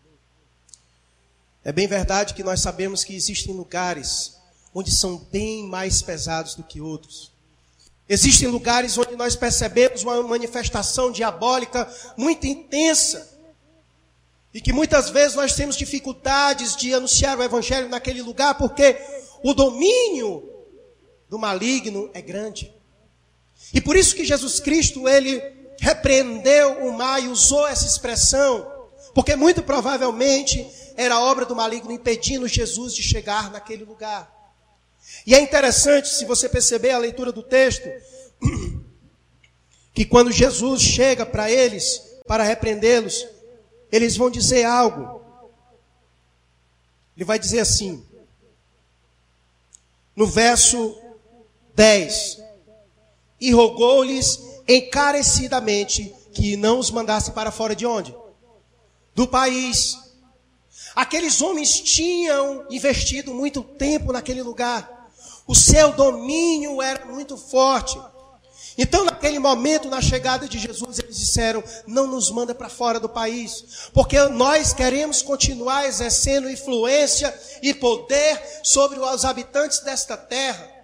[1.65, 4.37] É bem verdade que nós sabemos que existem lugares
[4.75, 7.33] onde são bem mais pesados do que outros.
[8.09, 13.36] Existem lugares onde nós percebemos uma manifestação diabólica muito intensa.
[14.57, 18.97] E que muitas vezes nós temos dificuldades de anunciar o evangelho naquele lugar porque
[19.43, 20.51] o domínio
[21.29, 22.73] do maligno é grande.
[23.75, 25.43] E por isso que Jesus Cristo, ele
[25.79, 28.67] repreendeu o mar e usou essa expressão,
[29.15, 30.67] porque muito provavelmente
[30.97, 34.27] era obra do maligno impedindo Jesus de chegar naquele lugar.
[35.27, 37.87] E é interessante, se você perceber a leitura do texto,
[39.93, 43.36] que quando Jesus chega para eles, para repreendê-los,
[43.91, 45.23] eles vão dizer algo.
[47.17, 48.05] Ele vai dizer assim,
[50.15, 50.97] no verso
[51.75, 52.43] 10.
[53.41, 58.15] E rogou-lhes encarecidamente que não os mandasse para fora de onde?
[59.15, 59.97] Do país.
[60.95, 65.11] Aqueles homens tinham investido muito tempo naquele lugar.
[65.47, 67.99] O seu domínio era muito forte.
[68.79, 73.09] Então, naquele momento, na chegada de Jesus, eles disseram: Não nos manda para fora do
[73.09, 80.77] país, porque nós queremos continuar exercendo influência e poder sobre os habitantes desta terra.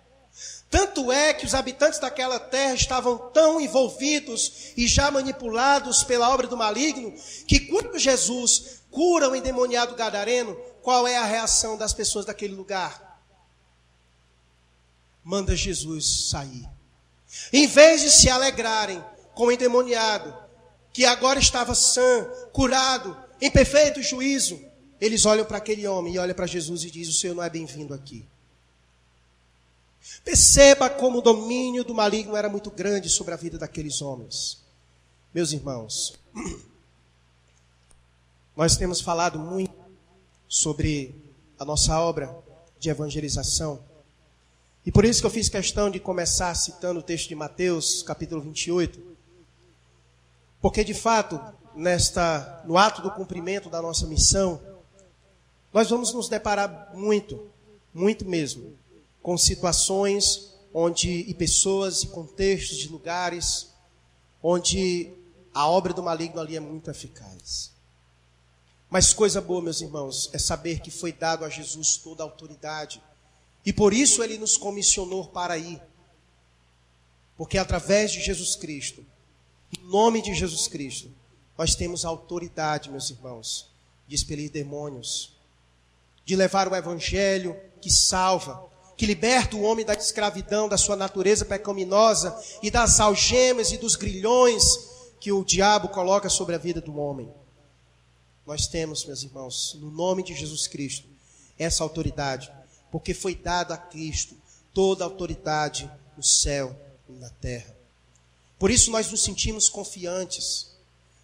[0.70, 6.46] Tanto é que os habitantes daquela terra estavam tão envolvidos e já manipulados pela obra
[6.46, 7.12] do maligno,
[7.46, 13.20] que quando Jesus cura o endemoniado gadareno, qual é a reação das pessoas daquele lugar?
[15.22, 16.72] Manda Jesus sair.
[17.53, 19.03] Em vez de se alegrarem
[19.35, 20.35] com o endemoniado,
[20.92, 24.61] que agora estava sã, curado, em perfeito juízo,
[25.01, 27.51] eles olham para aquele homem e olham para Jesus e dizem: O Senhor não é
[27.51, 28.27] bem-vindo aqui.
[30.25, 34.62] Perceba como o domínio do maligno era muito grande sobre a vida daqueles homens.
[35.33, 36.14] Meus irmãos,
[38.57, 39.75] nós temos falado muito
[40.49, 41.14] sobre
[41.59, 42.37] a nossa obra
[42.79, 43.83] de evangelização.
[44.85, 48.40] E por isso que eu fiz questão de começar citando o texto de Mateus, capítulo
[48.40, 49.01] 28.
[50.61, 51.40] Porque de fato,
[51.75, 54.61] nesta no ato do cumprimento da nossa missão,
[55.73, 57.49] nós vamos nos deparar muito,
[57.95, 58.77] muito mesmo,
[59.23, 63.71] com situações onde e pessoas e contextos de lugares
[64.42, 65.12] onde
[65.55, 67.71] a obra do maligno ali é muito eficaz.
[68.90, 73.03] Mas coisa boa, meus irmãos, é saber que foi dado a Jesus toda a autoridade.
[73.64, 75.81] E por isso ele nos comissionou para ir.
[77.37, 79.05] Porque através de Jesus Cristo,
[79.77, 81.11] em nome de Jesus Cristo,
[81.57, 83.70] nós temos autoridade, meus irmãos,
[84.07, 85.33] de expelir demônios,
[86.25, 91.44] de levar o evangelho que salva, que liberta o homem da escravidão, da sua natureza
[91.44, 94.62] pecaminosa e das algemas e dos grilhões
[95.18, 97.33] que o diabo coloca sobre a vida do homem.
[98.46, 101.09] Nós temos, meus irmãos, no nome de Jesus Cristo,
[101.59, 102.53] essa autoridade,
[102.92, 104.37] porque foi dada a Cristo
[104.72, 106.78] toda a autoridade no céu
[107.09, 107.74] e na terra.
[108.59, 110.76] Por isso nós nos sentimos confiantes.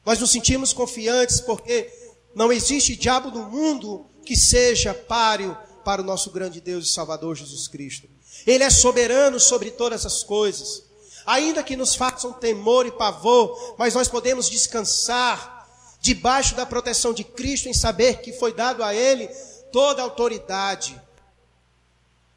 [0.04, 1.92] Nós nos sentimos confiantes porque
[2.34, 7.36] não existe diabo no mundo que seja páreo para o nosso grande Deus e Salvador
[7.36, 8.08] Jesus Cristo.
[8.46, 10.84] Ele é soberano sobre todas as coisas.
[11.26, 15.68] Ainda que nos façam temor e pavor, mas nós podemos descansar
[16.00, 19.28] debaixo da proteção de Cristo em saber que foi dado a Ele
[19.70, 21.00] toda a autoridade,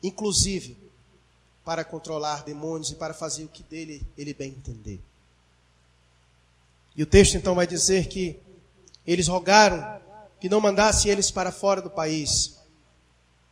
[0.04, 0.78] inclusive
[1.64, 5.00] para controlar demônios e para fazer o que dele ele bem entender.
[6.96, 8.40] E o texto então vai dizer que
[9.06, 10.02] eles rogaram
[10.40, 12.58] que não mandasse eles para fora do país.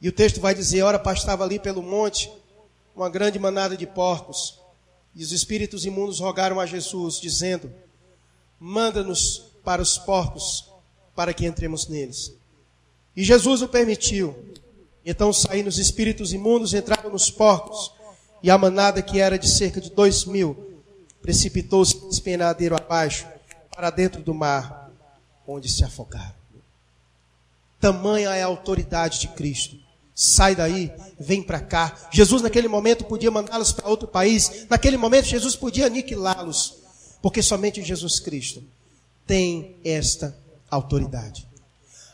[0.02, 2.32] E o texto vai dizer: ora, pastava ali pelo monte
[2.96, 4.60] uma grande manada de porcos.
[5.16, 7.72] E os espíritos imundos rogaram a Jesus, dizendo:
[8.60, 10.70] Manda-nos para os porcos,
[11.16, 12.34] para que entremos neles.
[13.16, 14.36] E Jesus o permitiu.
[15.06, 17.92] Então saíram os espíritos imundos, entraram nos porcos,
[18.42, 20.84] e a manada, que era de cerca de dois mil,
[21.22, 23.28] precipitou-se despenadeiro abaixo,
[23.76, 24.92] para dentro do mar,
[25.48, 26.36] onde se afogaram.
[27.80, 29.78] Tamanha é a autoridade de Cristo.
[30.14, 31.96] Sai daí, vem para cá.
[32.12, 34.68] Jesus, naquele momento, podia mandá-los para outro país.
[34.70, 36.76] Naquele momento, Jesus podia aniquilá-los.
[37.22, 38.62] Porque somente Jesus Cristo
[39.26, 40.38] tem esta
[40.70, 41.48] autoridade.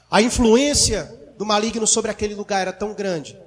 [0.09, 3.37] A influência do maligno sobre aquele lugar era tão grande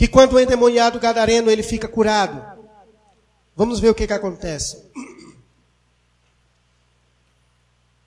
[0.00, 2.42] que quando o endemoniado gadareno ele fica curado,
[3.54, 4.82] vamos ver o que, que acontece.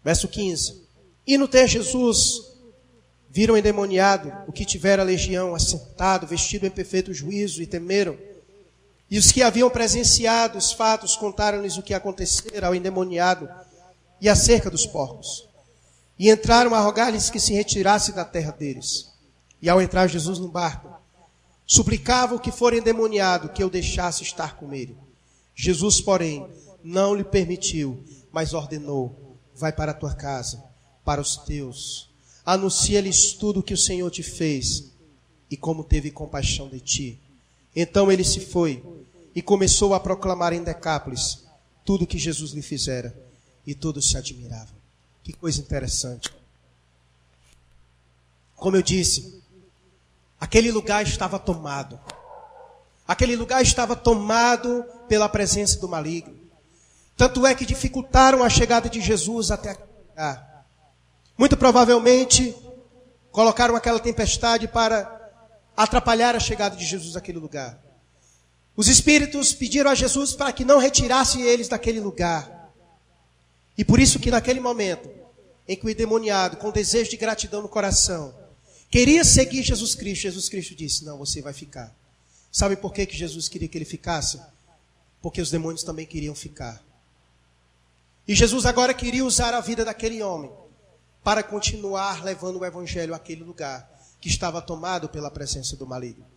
[0.04, 0.82] Verso 15.
[1.28, 2.54] E no ter Jesus
[3.30, 8.18] viram endemoniado o que tivera a legião, assentado, vestido em perfeito juízo, e temeram.
[9.08, 13.48] E os que haviam presenciado os fatos contaram-lhes o que acontecera ao endemoniado
[14.20, 15.48] e acerca dos porcos.
[16.18, 19.13] E entraram a rogar-lhes que se retirasse da terra deles.
[19.64, 20.94] E ao entrar Jesus no barco,
[21.66, 24.96] suplicava o que for endemoniado que eu deixasse estar com ele.
[25.56, 26.48] Jesus, porém,
[26.84, 30.64] não lhe permitiu, mas ordenou: vai para a tua casa,
[31.04, 32.14] para os teus
[32.46, 34.92] anuncia-lhes tudo o que o Senhor te fez
[35.50, 37.20] e como teve compaixão de ti.
[37.76, 38.84] Então ele se foi
[39.34, 41.44] e começou a proclamar em Decápolis
[41.86, 43.16] tudo o que Jesus lhe fizera
[43.66, 44.76] e todos se admiravam.
[45.24, 46.30] Que coisa interessante.
[48.56, 49.42] Como eu disse,
[50.44, 51.98] aquele lugar estava tomado.
[53.08, 56.38] Aquele lugar estava tomado pela presença do maligno.
[57.16, 59.78] Tanto é que dificultaram a chegada de Jesus até
[60.10, 60.66] lugar.
[61.38, 62.54] Muito provavelmente
[63.32, 65.32] colocaram aquela tempestade para
[65.78, 67.80] atrapalhar a chegada de Jesus àquele lugar.
[68.76, 72.70] Os espíritos pediram a Jesus para que não retirasse eles daquele lugar.
[73.78, 75.10] E por isso que naquele momento,
[75.66, 78.43] em que o endemoniado, com desejo de gratidão no coração,
[78.94, 81.92] queria seguir Jesus Cristo, Jesus Cristo disse: Não, você vai ficar.
[82.52, 84.40] Sabe por que, que Jesus queria que ele ficasse?
[85.20, 86.80] Porque os demônios também queriam ficar.
[88.28, 90.52] E Jesus agora queria usar a vida daquele homem
[91.24, 93.90] para continuar levando o evangelho àquele lugar
[94.22, 96.28] que estava tomado pela presença do maligno.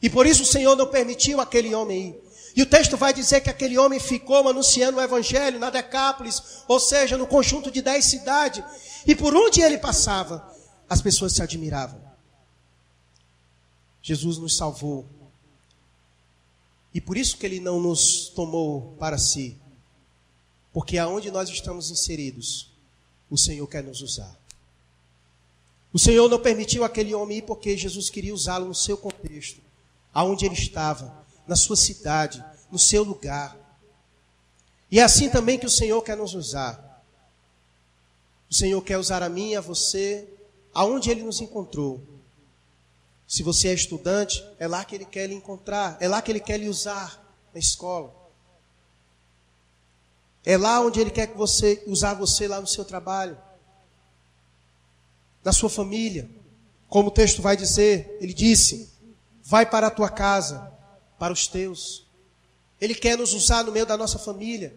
[0.00, 2.20] E por isso o Senhor não permitiu aquele homem ir.
[2.54, 6.78] E o texto vai dizer que aquele homem ficou anunciando o evangelho na Decápolis, ou
[6.78, 8.62] seja, no conjunto de dez cidades.
[9.04, 10.54] E por onde ele passava,
[10.88, 12.03] as pessoas se admiravam.
[14.04, 15.06] Jesus nos salvou.
[16.92, 19.56] E por isso que ele não nos tomou para si.
[20.74, 22.70] Porque aonde nós estamos inseridos,
[23.30, 24.38] o Senhor quer nos usar.
[25.90, 29.62] O Senhor não permitiu aquele homem ir porque Jesus queria usá-lo no seu contexto,
[30.12, 33.56] aonde ele estava, na sua cidade, no seu lugar.
[34.90, 37.02] E é assim também que o Senhor quer nos usar.
[38.50, 40.28] O Senhor quer usar a mim a você
[40.74, 42.13] aonde ele nos encontrou.
[43.26, 46.40] Se você é estudante, é lá que ele quer lhe encontrar, é lá que ele
[46.40, 48.24] quer lhe usar na escola.
[50.44, 53.38] É lá onde Ele quer que você usar você lá no seu trabalho,
[55.42, 56.28] na sua família.
[56.88, 58.92] Como o texto vai dizer, Ele disse:
[59.42, 60.70] vai para a tua casa,
[61.18, 62.04] para os teus.
[62.78, 64.76] Ele quer nos usar no meio da nossa família.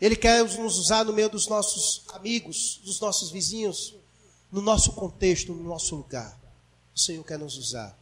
[0.00, 3.94] Ele quer nos usar no meio dos nossos amigos, dos nossos vizinhos,
[4.50, 6.38] no nosso contexto, no nosso lugar.
[6.94, 7.96] O Senhor quer nos usar.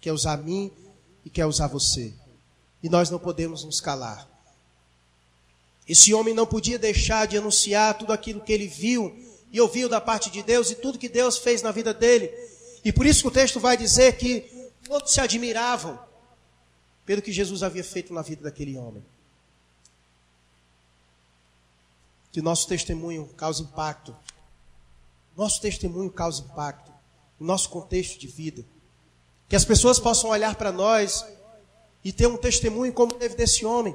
[0.00, 0.70] Quer usar a mim
[1.24, 2.12] e quer usar você.
[2.82, 4.28] E nós não podemos nos calar.
[5.88, 9.14] Esse homem não podia deixar de anunciar tudo aquilo que ele viu
[9.52, 12.30] e ouviu da parte de Deus e tudo que Deus fez na vida dele.
[12.84, 14.40] E por isso que o texto vai dizer que
[14.84, 15.98] todos se admiravam
[17.04, 19.04] pelo que Jesus havia feito na vida daquele homem.
[22.32, 24.14] Que nosso testemunho cause impacto.
[25.36, 26.90] Nosso testemunho cause impacto
[27.38, 28.64] no nosso contexto de vida.
[29.48, 31.24] Que as pessoas possam olhar para nós
[32.02, 33.94] e ter um testemunho como teve desse homem.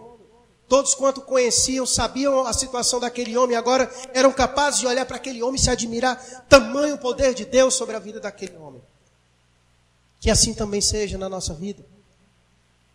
[0.67, 5.43] Todos quanto conheciam, sabiam a situação daquele homem, agora eram capazes de olhar para aquele
[5.43, 6.15] homem e se admirar.
[6.47, 8.81] Tamanho poder de Deus sobre a vida daquele homem.
[10.19, 11.85] Que assim também seja na nossa vida.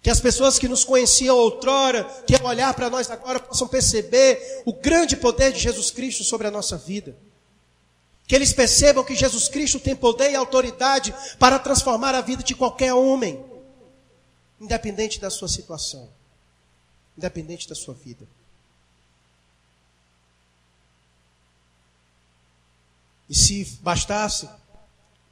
[0.00, 4.72] Que as pessoas que nos conheciam outrora, que olhar para nós agora, possam perceber o
[4.72, 7.16] grande poder de Jesus Cristo sobre a nossa vida.
[8.26, 12.54] Que eles percebam que Jesus Cristo tem poder e autoridade para transformar a vida de
[12.54, 13.44] qualquer homem,
[14.60, 16.16] independente da sua situação
[17.16, 18.26] independente da sua vida.
[23.28, 24.48] E se bastasse,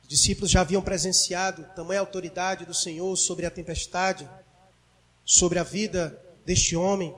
[0.02, 4.28] os discípulos já haviam presenciado tamanha autoridade do Senhor sobre a tempestade,
[5.24, 7.14] sobre a vida deste homem,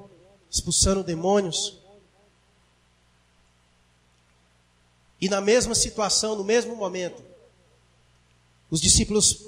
[0.50, 1.80] expulsando demônios.
[5.20, 7.22] E na mesma situação, no mesmo momento,
[8.70, 9.46] os discípulos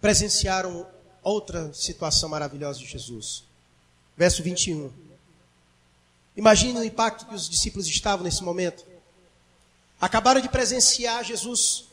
[0.00, 0.86] presenciaram
[1.22, 3.44] outra situação maravilhosa de Jesus.
[4.16, 4.90] Verso 21.
[6.36, 8.84] Imagine o impacto que os discípulos estavam nesse momento.
[10.00, 11.84] acabaram de presenciar Jesus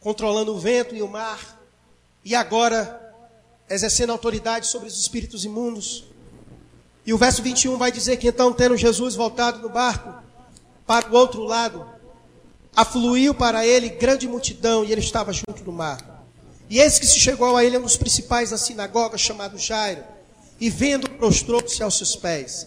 [0.00, 1.60] controlando o vento e o mar,
[2.24, 3.02] e agora
[3.68, 6.04] exercendo autoridade sobre os espíritos imundos.
[7.04, 10.14] E o verso 21 vai dizer que então, tendo Jesus voltado no barco
[10.86, 11.95] para o outro lado,
[12.76, 16.24] afluiu para ele grande multidão e ele estava junto do mar.
[16.68, 20.04] E eis que se chegou a ele um dos principais da sinagoga, chamado Jairo,
[20.60, 22.66] e vendo, prostrou-se aos seus pés.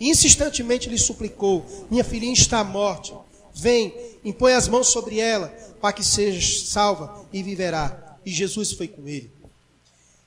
[0.00, 3.12] E insistentemente lhe suplicou: Minha filhinha está à morte.
[3.54, 3.94] Vem,
[4.24, 5.48] impõe as mãos sobre ela,
[5.80, 8.16] para que seja salva e viverá.
[8.24, 9.30] E Jesus foi com ele.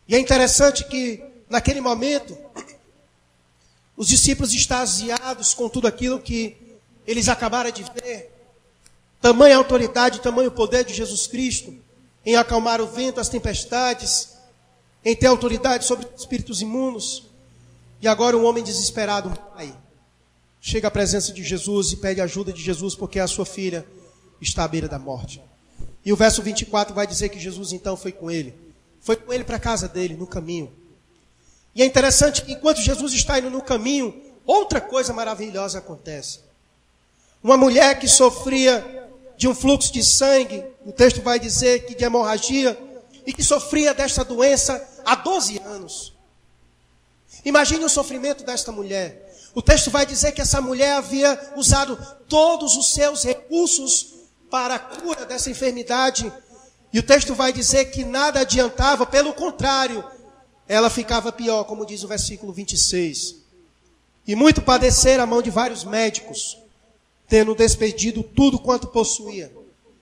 [0.08, 2.38] E é interessante que, naquele momento,
[3.98, 6.56] os discípulos extasiados com tudo aquilo que
[7.08, 8.35] eles acabaram de ver,
[9.26, 11.76] tamanha autoridade, tamanho poder de Jesus Cristo
[12.24, 14.36] em acalmar o vento, as tempestades,
[15.04, 17.24] em ter autoridade sobre espíritos imundos.
[18.00, 19.76] E agora um homem desesperado, um pai,
[20.62, 23.84] chega à presença de Jesus e pede ajuda de Jesus porque a sua filha
[24.40, 25.42] está à beira da morte.
[26.06, 28.54] E o verso 24 vai dizer que Jesus então foi com ele.
[29.02, 30.72] Foi com ele para a casa dele, no caminho.
[31.74, 36.42] E é interessante que enquanto Jesus está indo no caminho, outra coisa maravilhosa acontece.
[37.44, 39.05] Uma mulher que sofria
[39.38, 42.78] de um fluxo de sangue, o texto vai dizer que de hemorragia,
[43.26, 46.14] e que sofria desta doença há 12 anos.
[47.44, 49.24] Imagine o sofrimento desta mulher.
[49.54, 54.14] O texto vai dizer que essa mulher havia usado todos os seus recursos
[54.50, 56.32] para a cura dessa enfermidade.
[56.94, 60.04] E o texto vai dizer que nada adiantava, pelo contrário,
[60.68, 63.36] ela ficava pior, como diz o versículo 26.
[64.28, 66.58] E muito padecer a mão de vários médicos,
[67.28, 69.52] tendo despedido tudo quanto possuía,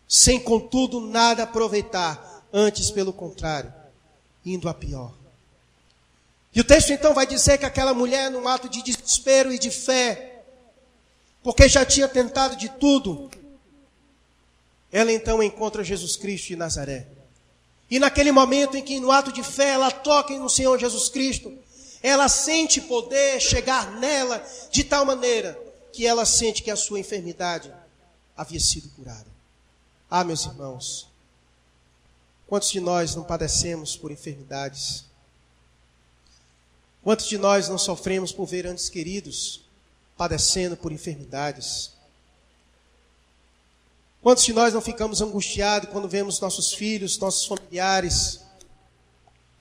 [0.08, 3.74] sem contudo nada aproveitar, antes pelo contrário,
[4.46, 5.14] indo a pior.
[6.54, 9.72] E o texto então vai dizer que aquela mulher, num ato de desespero e de
[9.72, 10.44] fé,
[11.42, 13.32] porque já tinha tentado de tudo,
[14.92, 17.08] ela então encontra Jesus Cristo de Nazaré.
[17.90, 21.52] E naquele momento em que, no ato de fé, ela toca no Senhor Jesus Cristo,
[22.04, 25.58] ela sente poder chegar nela de tal maneira
[25.94, 27.72] que ela sente que a sua enfermidade
[28.36, 29.28] havia sido curada.
[30.10, 31.08] Ah, meus irmãos,
[32.48, 35.06] quantos de nós não padecemos por enfermidades?
[37.04, 39.62] Quantos de nós não sofremos por ver antes queridos
[40.18, 41.92] padecendo por enfermidades?
[44.22, 48.40] Quantos de nós não ficamos angustiados quando vemos nossos filhos, nossos familiares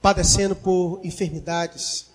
[0.00, 2.06] padecendo por enfermidades?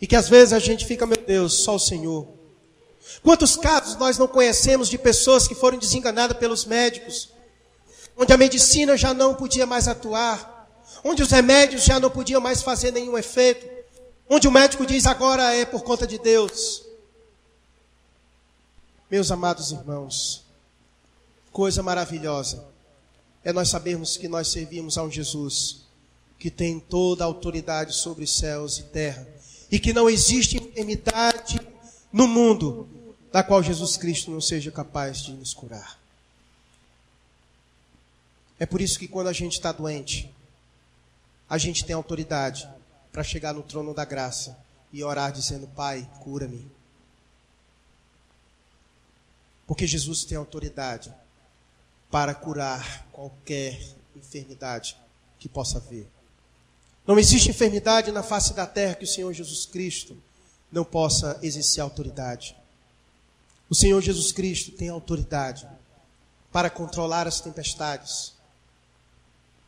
[0.00, 2.39] E que às vezes a gente fica, meu Deus, só o Senhor.
[3.22, 7.30] Quantos casos nós não conhecemos de pessoas que foram desenganadas pelos médicos,
[8.16, 10.68] onde a medicina já não podia mais atuar,
[11.04, 13.66] onde os remédios já não podiam mais fazer nenhum efeito,
[14.28, 16.84] onde o médico diz agora é por conta de Deus.
[19.10, 20.44] Meus amados irmãos,
[21.52, 22.64] coisa maravilhosa
[23.42, 25.88] é nós sabermos que nós servimos a um Jesus
[26.38, 29.26] que tem toda a autoridade sobre céus e terra
[29.70, 31.60] e que não existe enfermidade
[32.12, 32.88] no mundo
[33.32, 35.98] da qual Jesus Cristo não seja capaz de nos curar.
[38.58, 40.32] É por isso que quando a gente está doente,
[41.48, 42.68] a gente tem autoridade
[43.10, 44.58] para chegar no trono da graça
[44.92, 46.70] e orar dizendo: Pai, cura-me.
[49.66, 51.12] Porque Jesus tem autoridade
[52.10, 53.80] para curar qualquer
[54.16, 54.96] enfermidade
[55.38, 56.06] que possa haver.
[57.06, 60.20] Não existe enfermidade na face da terra que o Senhor Jesus Cristo
[60.70, 62.59] não possa exercer autoridade.
[63.70, 65.66] O Senhor Jesus Cristo tem autoridade
[66.52, 68.34] para controlar as tempestades.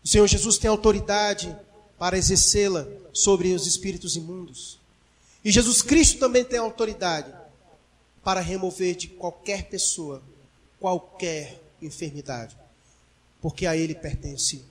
[0.05, 1.57] O Senhor Jesus tem autoridade
[1.97, 4.79] para exercê-la sobre os espíritos imundos.
[5.45, 7.33] E Jesus Cristo também tem autoridade
[8.25, 10.21] para remover de qualquer pessoa
[10.83, 12.57] qualquer enfermidade,
[13.41, 14.65] porque a Ele pertence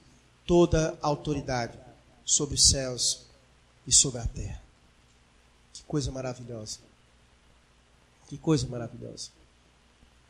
[0.46, 1.80] toda a autoridade
[2.26, 3.22] sobre os céus
[3.88, 4.62] e sobre a terra.
[5.72, 6.91] Que coisa maravilhosa!
[8.32, 9.30] Que coisa maravilhosa!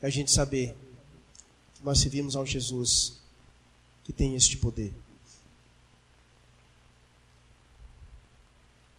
[0.02, 0.76] É a gente saber
[1.76, 3.22] que nós servimos a um Jesus
[4.04, 4.92] que tem este poder.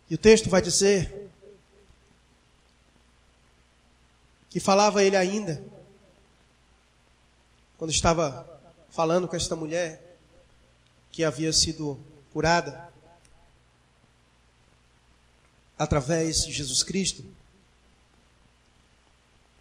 [0.09, 1.29] E o texto vai dizer
[4.49, 5.61] que falava ele ainda,
[7.79, 8.49] quando estava
[8.89, 10.17] falando com esta mulher
[11.11, 11.99] que havia sido
[12.33, 12.89] curada
[15.77, 17.42] através de Jesus Cristo.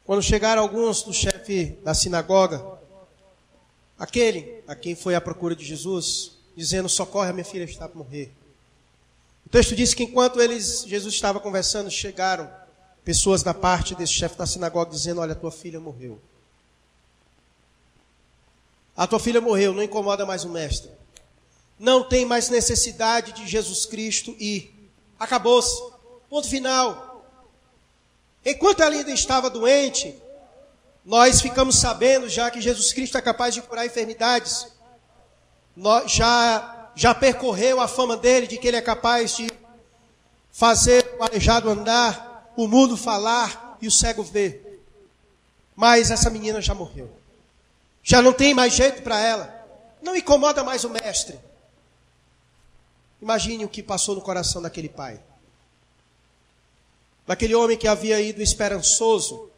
[0.05, 2.79] Quando chegaram alguns do chefe da sinagoga,
[3.97, 7.97] aquele a quem foi à procura de Jesus, dizendo: Socorre, a minha filha está para
[7.97, 8.31] morrer.
[9.45, 12.49] O texto diz que enquanto eles, Jesus estava conversando, chegaram
[13.03, 16.19] pessoas da parte desse chefe da sinagoga dizendo: Olha, tua filha morreu.
[18.95, 20.91] A tua filha morreu, não incomoda mais o mestre.
[21.79, 24.71] Não tem mais necessidade de Jesus Cristo ir.
[25.19, 25.81] Acabou-se.
[26.29, 27.10] Ponto final.
[28.45, 30.15] Enquanto ela ainda estava doente,
[31.05, 34.67] nós ficamos sabendo já que Jesus Cristo é capaz de curar enfermidades.
[36.07, 39.49] Já, já percorreu a fama dele de que ele é capaz de
[40.51, 44.83] fazer o aleijado andar, o mudo falar e o cego ver.
[45.75, 47.09] Mas essa menina já morreu.
[48.03, 49.61] Já não tem mais jeito para ela.
[50.01, 51.39] Não incomoda mais o mestre.
[53.21, 55.19] Imagine o que passou no coração daquele pai.
[57.31, 59.49] Daquele homem que havia ido esperançoso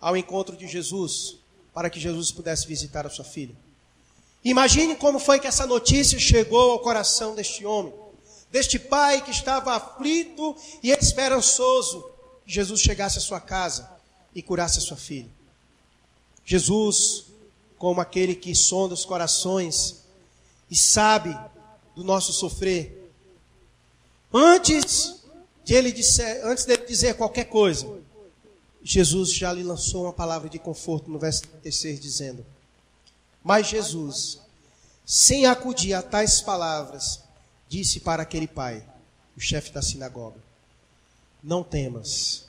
[0.00, 1.38] ao encontro de Jesus,
[1.74, 3.56] para que Jesus pudesse visitar a sua filha.
[4.44, 7.92] Imagine como foi que essa notícia chegou ao coração deste homem,
[8.48, 12.08] deste pai que estava aflito e esperançoso
[12.46, 13.90] que Jesus chegasse à sua casa
[14.32, 15.28] e curasse a sua filha.
[16.44, 17.24] Jesus,
[17.76, 20.04] como aquele que sonda os corações
[20.70, 21.36] e sabe
[21.96, 23.10] do nosso sofrer,
[24.32, 25.17] antes
[25.68, 28.00] de ele dizer, antes dele dizer qualquer coisa,
[28.82, 32.46] Jesus já lhe lançou uma palavra de conforto no verso 36, dizendo:
[33.44, 34.40] Mas Jesus,
[35.04, 37.22] sem acudir a tais palavras,
[37.68, 38.82] disse para aquele pai,
[39.36, 40.40] o chefe da sinagoga:
[41.44, 42.46] Não temas,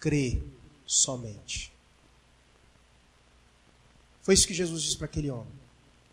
[0.00, 0.42] crê
[0.84, 1.72] somente.
[4.22, 5.52] Foi isso que Jesus disse para aquele homem.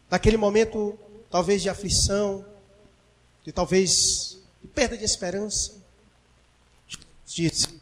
[0.08, 1.00] Naquele momento,
[1.32, 2.46] talvez de aflição,
[3.44, 5.81] de talvez de perda de esperança,
[7.34, 7.82] disse: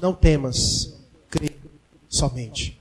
[0.00, 0.92] não temas,
[1.30, 1.52] crê
[2.08, 2.80] somente.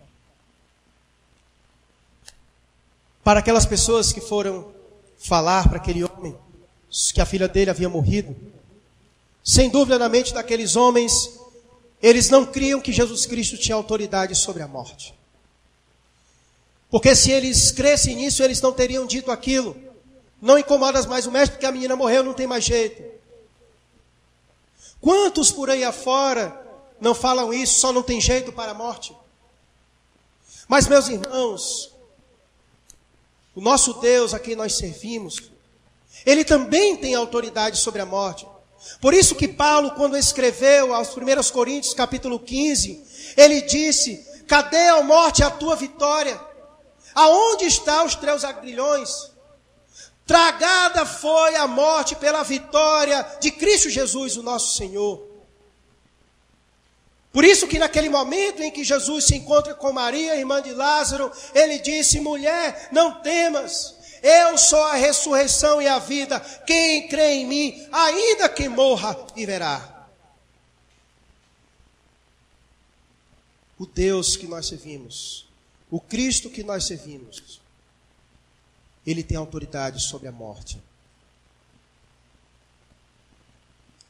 [3.23, 4.71] Para aquelas pessoas que foram
[5.17, 6.35] falar para aquele homem
[7.13, 8.35] que a filha dele havia morrido,
[9.43, 11.31] sem dúvida na mente daqueles homens,
[12.01, 15.13] eles não criam que Jesus Cristo tinha autoridade sobre a morte.
[16.89, 19.75] Porque se eles crescem nisso, eles não teriam dito aquilo.
[20.41, 23.14] Não incomodas mais o mestre, porque a menina morreu, não tem mais jeito.
[25.01, 26.61] Quantos por aí afora
[26.99, 29.15] não falam isso, só não tem jeito para a morte.
[30.67, 31.93] Mas, meus irmãos,
[33.53, 35.51] o nosso Deus a quem nós servimos,
[36.25, 38.47] ele também tem autoridade sobre a morte.
[38.99, 45.01] Por isso que Paulo, quando escreveu aos 1 Coríntios, capítulo 15, ele disse: Cadê a
[45.03, 46.39] morte a tua vitória?
[47.13, 49.31] Aonde estão os teus agrilhões?
[50.25, 55.23] Tragada foi a morte pela vitória de Cristo Jesus, o nosso Senhor.
[57.31, 61.31] Por isso que naquele momento em que Jesus se encontra com Maria, irmã de Lázaro,
[61.53, 63.93] ele disse: "Mulher, não temas.
[64.23, 66.39] Eu sou a ressurreição e a vida.
[66.65, 70.07] Quem crê em mim, ainda que morra, viverá."
[73.77, 75.45] O Deus que nós servimos,
[75.91, 77.59] o Cristo que nós servimos,
[79.05, 80.81] ele tem autoridade sobre a morte.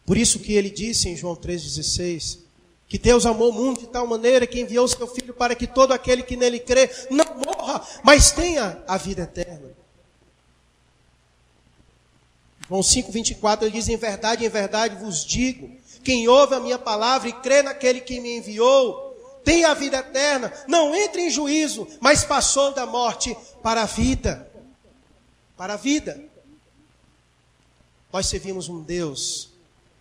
[0.05, 2.45] Por isso que ele disse em João 3,16:
[2.87, 5.91] que Deus amou o mundo de tal maneira que enviou seu Filho para que todo
[5.91, 9.71] aquele que nele crê não morra, mas tenha a vida eterna.
[12.67, 15.69] João 5,24 ele diz: Em verdade, em verdade vos digo:
[16.03, 20.53] quem ouve a minha palavra e crê naquele que me enviou, tem a vida eterna,
[20.67, 24.51] não entra em juízo, mas passou da morte para a vida.
[25.58, 26.24] Para a vida.
[28.12, 29.49] Nós servimos um Deus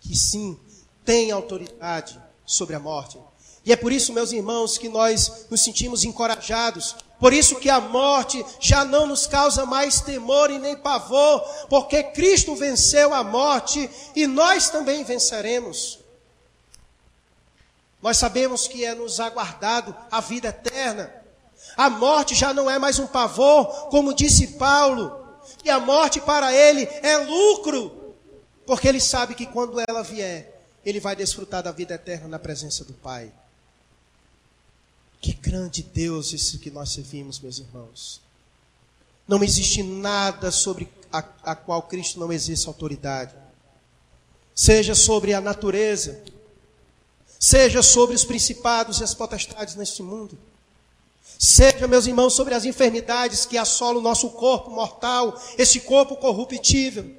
[0.01, 0.59] que sim
[1.05, 3.19] tem autoridade sobre a morte.
[3.65, 6.95] E é por isso, meus irmãos, que nós nos sentimos encorajados.
[7.19, 11.41] Por isso que a morte já não nos causa mais temor e nem pavor,
[11.71, 15.99] porque Cristo venceu a morte e nós também venceremos.
[18.03, 21.11] Nós sabemos que é nos aguardado a vida eterna.
[21.75, 25.24] A morte já não é mais um pavor, como disse Paulo,
[25.65, 28.15] e a morte para ele é lucro,
[28.67, 32.85] porque ele sabe que quando ela vier, ele vai desfrutar da vida eterna na presença
[32.85, 33.33] do Pai.
[35.21, 38.21] Que grande Deus esse que nós servimos, meus irmãos.
[39.27, 43.35] Não existe nada sobre a, a qual Cristo não exerce autoridade.
[44.55, 46.23] Seja sobre a natureza,
[47.41, 50.39] seja sobre os principados e as potestades neste mundo.
[51.45, 57.15] Seja, meus irmãos, sobre as enfermidades que assolam o nosso corpo mortal, esse corpo corruptível.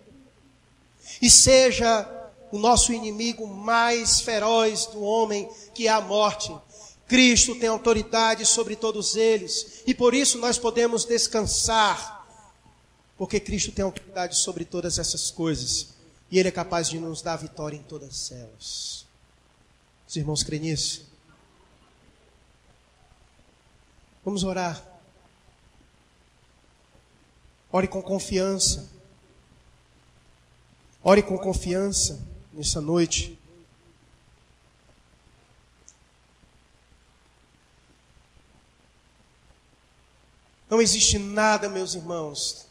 [1.21, 2.09] E seja
[2.51, 6.51] o nosso inimigo mais feroz do homem, que é a morte.
[7.07, 12.27] Cristo tem autoridade sobre todos eles, e por isso nós podemos descansar,
[13.19, 15.89] porque Cristo tem autoridade sobre todas essas coisas,
[16.31, 19.05] e Ele é capaz de nos dar vitória em todas elas.
[20.07, 21.14] Os irmãos creem nisso?
[24.25, 24.83] Vamos orar.
[27.71, 28.89] Ore com confiança.
[31.03, 32.19] Ore com confiança
[32.51, 33.37] nessa noite.
[40.67, 42.65] Não existe nada, meus irmãos,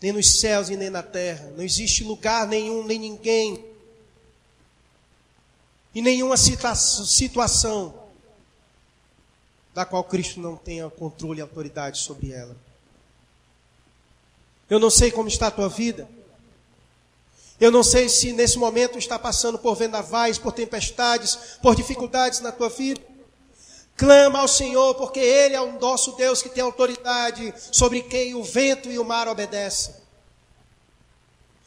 [0.00, 1.50] nem nos céus e nem na terra.
[1.56, 3.64] Não existe lugar nenhum, nem ninguém,
[5.92, 8.03] e nenhuma situação
[9.74, 12.56] da qual Cristo não tenha controle e autoridade sobre ela.
[14.70, 16.08] Eu não sei como está a tua vida.
[17.60, 22.52] Eu não sei se nesse momento está passando por vendavais, por tempestades, por dificuldades na
[22.52, 23.00] tua vida.
[23.96, 28.42] Clama ao Senhor, porque Ele é o nosso Deus que tem autoridade sobre quem o
[28.42, 29.94] vento e o mar obedecem.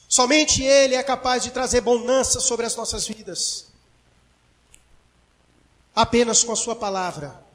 [0.10, 3.68] Somente Ele é capaz de trazer bonança sobre as nossas vidas.
[5.96, 7.47] Apenas com a Sua palavra,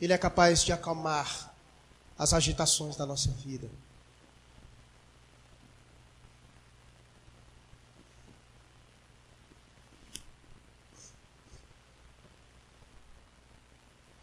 [0.00, 1.54] Ele é capaz de acalmar
[2.18, 3.68] as agitações da nossa vida.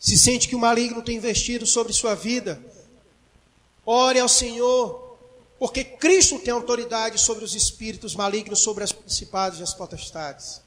[0.06, 2.62] se sente que o maligno tem investido sobre sua vida,
[3.84, 5.18] ore ao Senhor,
[5.58, 10.62] porque Cristo tem autoridade sobre os espíritos malignos, sobre as principados e as potestades.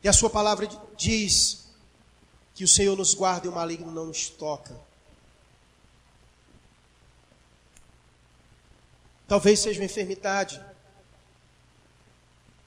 [0.00, 1.66] E a sua palavra diz
[2.58, 4.76] que o Senhor nos guarda e o maligno não nos toca.
[9.28, 10.60] Talvez seja uma enfermidade.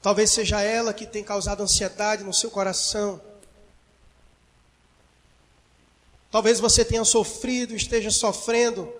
[0.00, 3.20] Talvez seja ela que tem causado ansiedade no seu coração.
[6.30, 8.90] Talvez você tenha sofrido, esteja sofrendo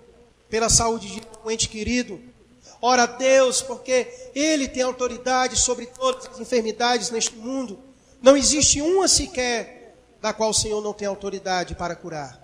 [0.47, 2.21] pela saúde de um ente querido.
[2.79, 7.79] Ora a Deus, porque Ele tem autoridade sobre todas as enfermidades neste mundo.
[8.21, 9.82] Não existe uma sequer
[10.23, 12.41] da qual o Senhor não tem autoridade para curar.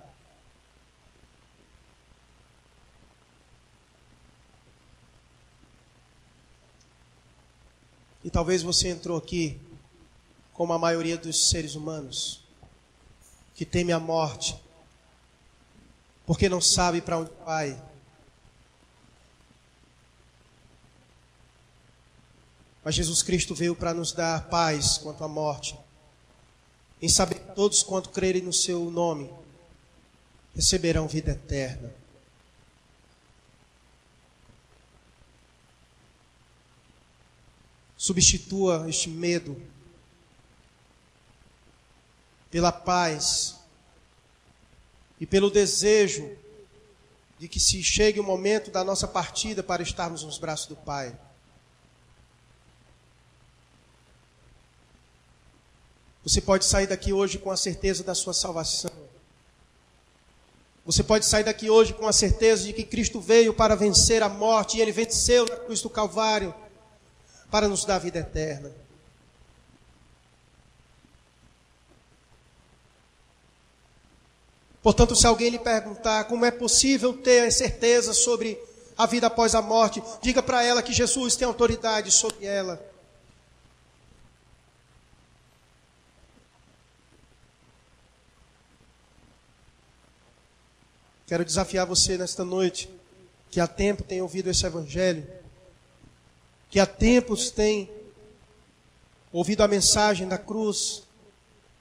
[8.21, 9.57] E talvez você entrou aqui,
[10.51, 12.43] como a maioria dos seres humanos,
[13.55, 14.61] que teme a morte,
[16.25, 17.81] porque não sabe para onde vai.
[22.83, 25.79] Mas Jesus Cristo veio para nos dar paz quanto à morte,
[27.01, 29.31] em saber que todos quanto crerem no seu nome
[30.55, 31.93] receberão vida eterna.
[37.97, 39.61] Substitua este medo
[42.49, 43.57] pela paz
[45.19, 46.35] e pelo desejo
[47.37, 51.17] de que se chegue o momento da nossa partida para estarmos nos braços do Pai.
[56.23, 58.91] Você pode sair daqui hoje com a certeza da sua salvação.
[60.85, 64.29] Você pode sair daqui hoje com a certeza de que Cristo veio para vencer a
[64.29, 66.53] morte e ele venceu na cruz do Calvário
[67.51, 68.71] para nos dar a vida eterna.
[74.81, 78.57] Portanto, se alguém lhe perguntar como é possível ter certeza sobre
[78.97, 82.88] a vida após a morte, diga para ela que Jesus tem autoridade sobre ela.
[91.29, 92.89] Quero desafiar você nesta noite,
[93.51, 95.29] que há tempo tem ouvido esse evangelho,
[96.71, 97.87] que há tempos tem
[99.31, 101.03] ouvido a mensagem da cruz,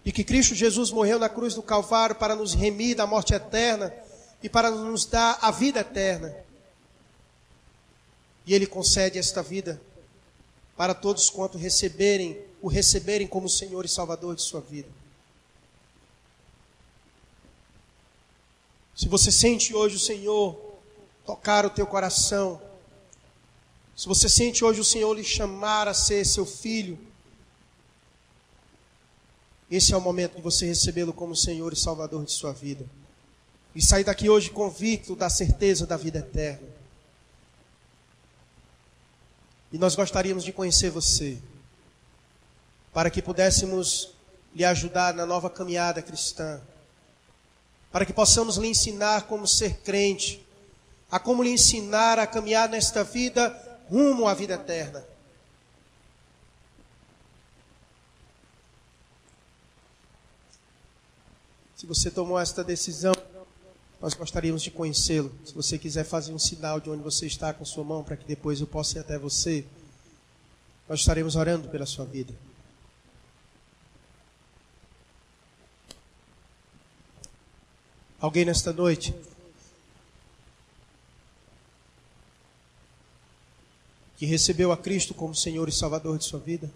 [0.05, 3.91] e que Cristo Jesus morreu na cruz do Calvário para nos remir da morte eterna
[4.43, 6.37] e para nos dar a vida eterna.
[8.45, 9.81] E Ele concede esta vida
[10.77, 14.98] para todos quanto receberem, o receberem como Senhor e Salvador de sua vida.
[18.99, 20.59] Se você sente hoje o Senhor
[21.25, 22.61] tocar o teu coração,
[23.97, 26.99] se você sente hoje o Senhor lhe chamar a ser seu filho,
[29.71, 32.85] esse é o momento de você recebê-lo como Senhor e Salvador de sua vida.
[33.73, 36.69] E sair daqui hoje convicto da certeza da vida eterna.
[39.71, 41.41] E nós gostaríamos de conhecer você,
[42.93, 44.13] para que pudéssemos
[44.53, 46.61] lhe ajudar na nova caminhada cristã,
[47.91, 50.45] para que possamos lhe ensinar como ser crente,
[51.11, 53.49] a como lhe ensinar a caminhar nesta vida
[53.89, 55.05] rumo à vida eterna.
[61.77, 63.15] Se você tomou esta decisão,
[64.01, 65.33] nós gostaríamos de conhecê-lo.
[65.45, 68.27] Se você quiser fazer um sinal de onde você está com sua mão, para que
[68.27, 69.65] depois eu possa ir até você,
[70.89, 72.35] nós estaremos orando pela sua vida.
[78.21, 79.15] Alguém nesta noite?
[84.17, 86.69] Que recebeu a Cristo como Senhor e Salvador de sua vida?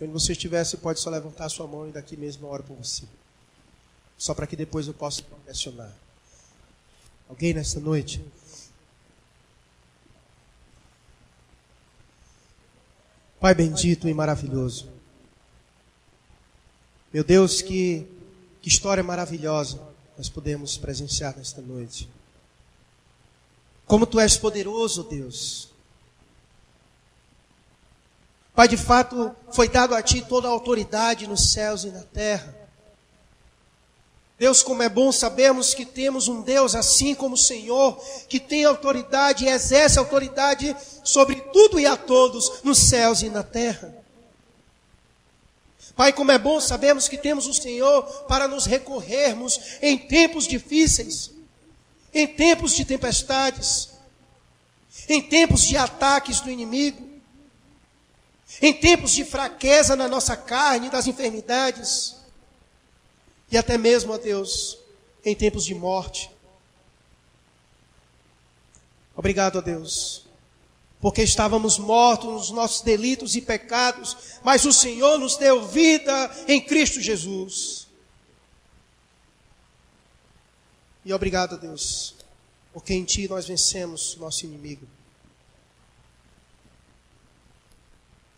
[0.00, 2.62] Onde você estiver, você pode só levantar a sua mão e daqui mesmo eu oro
[2.62, 3.02] por você.
[4.16, 5.92] Só para que depois eu possa pressionar.
[7.28, 8.24] Alguém nesta noite?
[13.38, 14.99] Pai bendito e maravilhoso.
[17.12, 18.06] Meu Deus, que,
[18.62, 19.80] que história maravilhosa
[20.16, 22.08] nós podemos presenciar nesta noite.
[23.84, 25.70] Como tu és poderoso, Deus.
[28.54, 32.54] Pai, de fato, foi dado a ti toda a autoridade nos céus e na terra.
[34.38, 38.64] Deus, como é bom sabermos que temos um Deus assim como o Senhor, que tem
[38.64, 43.99] autoridade e exerce autoridade sobre tudo e a todos nos céus e na terra.
[45.96, 51.30] Pai, como é bom sabermos que temos o Senhor para nos recorrermos em tempos difíceis,
[52.12, 53.90] em tempos de tempestades,
[55.08, 57.08] em tempos de ataques do inimigo,
[58.60, 62.16] em tempos de fraqueza na nossa carne, das enfermidades.
[63.50, 64.78] E até mesmo, ó Deus,
[65.24, 66.30] em tempos de morte.
[69.14, 70.26] Obrigado, ó Deus,
[71.00, 76.60] porque estávamos mortos nos nossos delitos e pecados, mas o Senhor nos deu vida em
[76.60, 77.88] Cristo Jesus.
[81.04, 82.14] E obrigado, Deus,
[82.72, 84.86] porque em Ti nós vencemos nosso inimigo.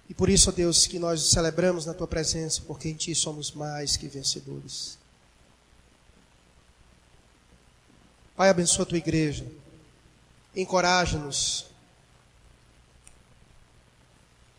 [0.08, 3.96] E por isso, Deus, que nós celebramos na Tua presença, porque em Ti somos mais
[3.96, 4.98] que vencedores.
[8.36, 9.46] Pai, abençoa a tua igreja.
[10.54, 11.71] Encoraja-nos.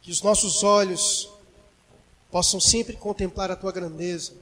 [0.03, 1.29] Que os nossos olhos
[2.29, 4.33] possam sempre contemplar a tua grandeza.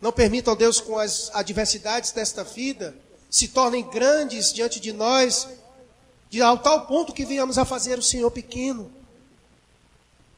[0.00, 2.92] Não permita, ó Deus, com as adversidades desta vida,
[3.30, 5.48] se tornem grandes diante de nós,
[6.28, 8.90] de ao tal ponto que venhamos a fazer o Senhor pequeno.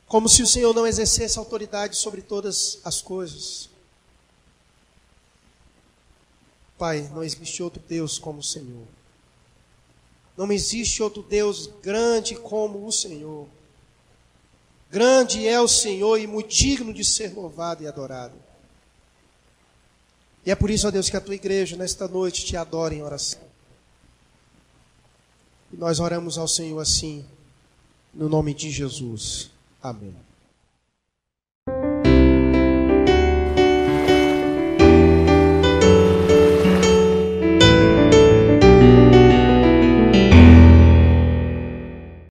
[0.07, 3.71] Como se o Senhor não exercesse autoridade sobre todas as coisas.
[6.77, 8.87] Pai, não existe outro Deus como o Senhor.
[10.37, 13.49] Não existe outro Deus grande como o Senhor.
[14.95, 18.37] Grande é o Senhor e muito digno de ser louvado e adorado.
[20.47, 23.03] E é por isso, ó Deus, que a tua igreja nesta noite te adora em
[23.03, 23.43] oração.
[25.73, 27.27] E nós oramos ao Senhor assim,
[28.15, 29.51] no nome de Jesus.
[29.83, 30.15] Amém.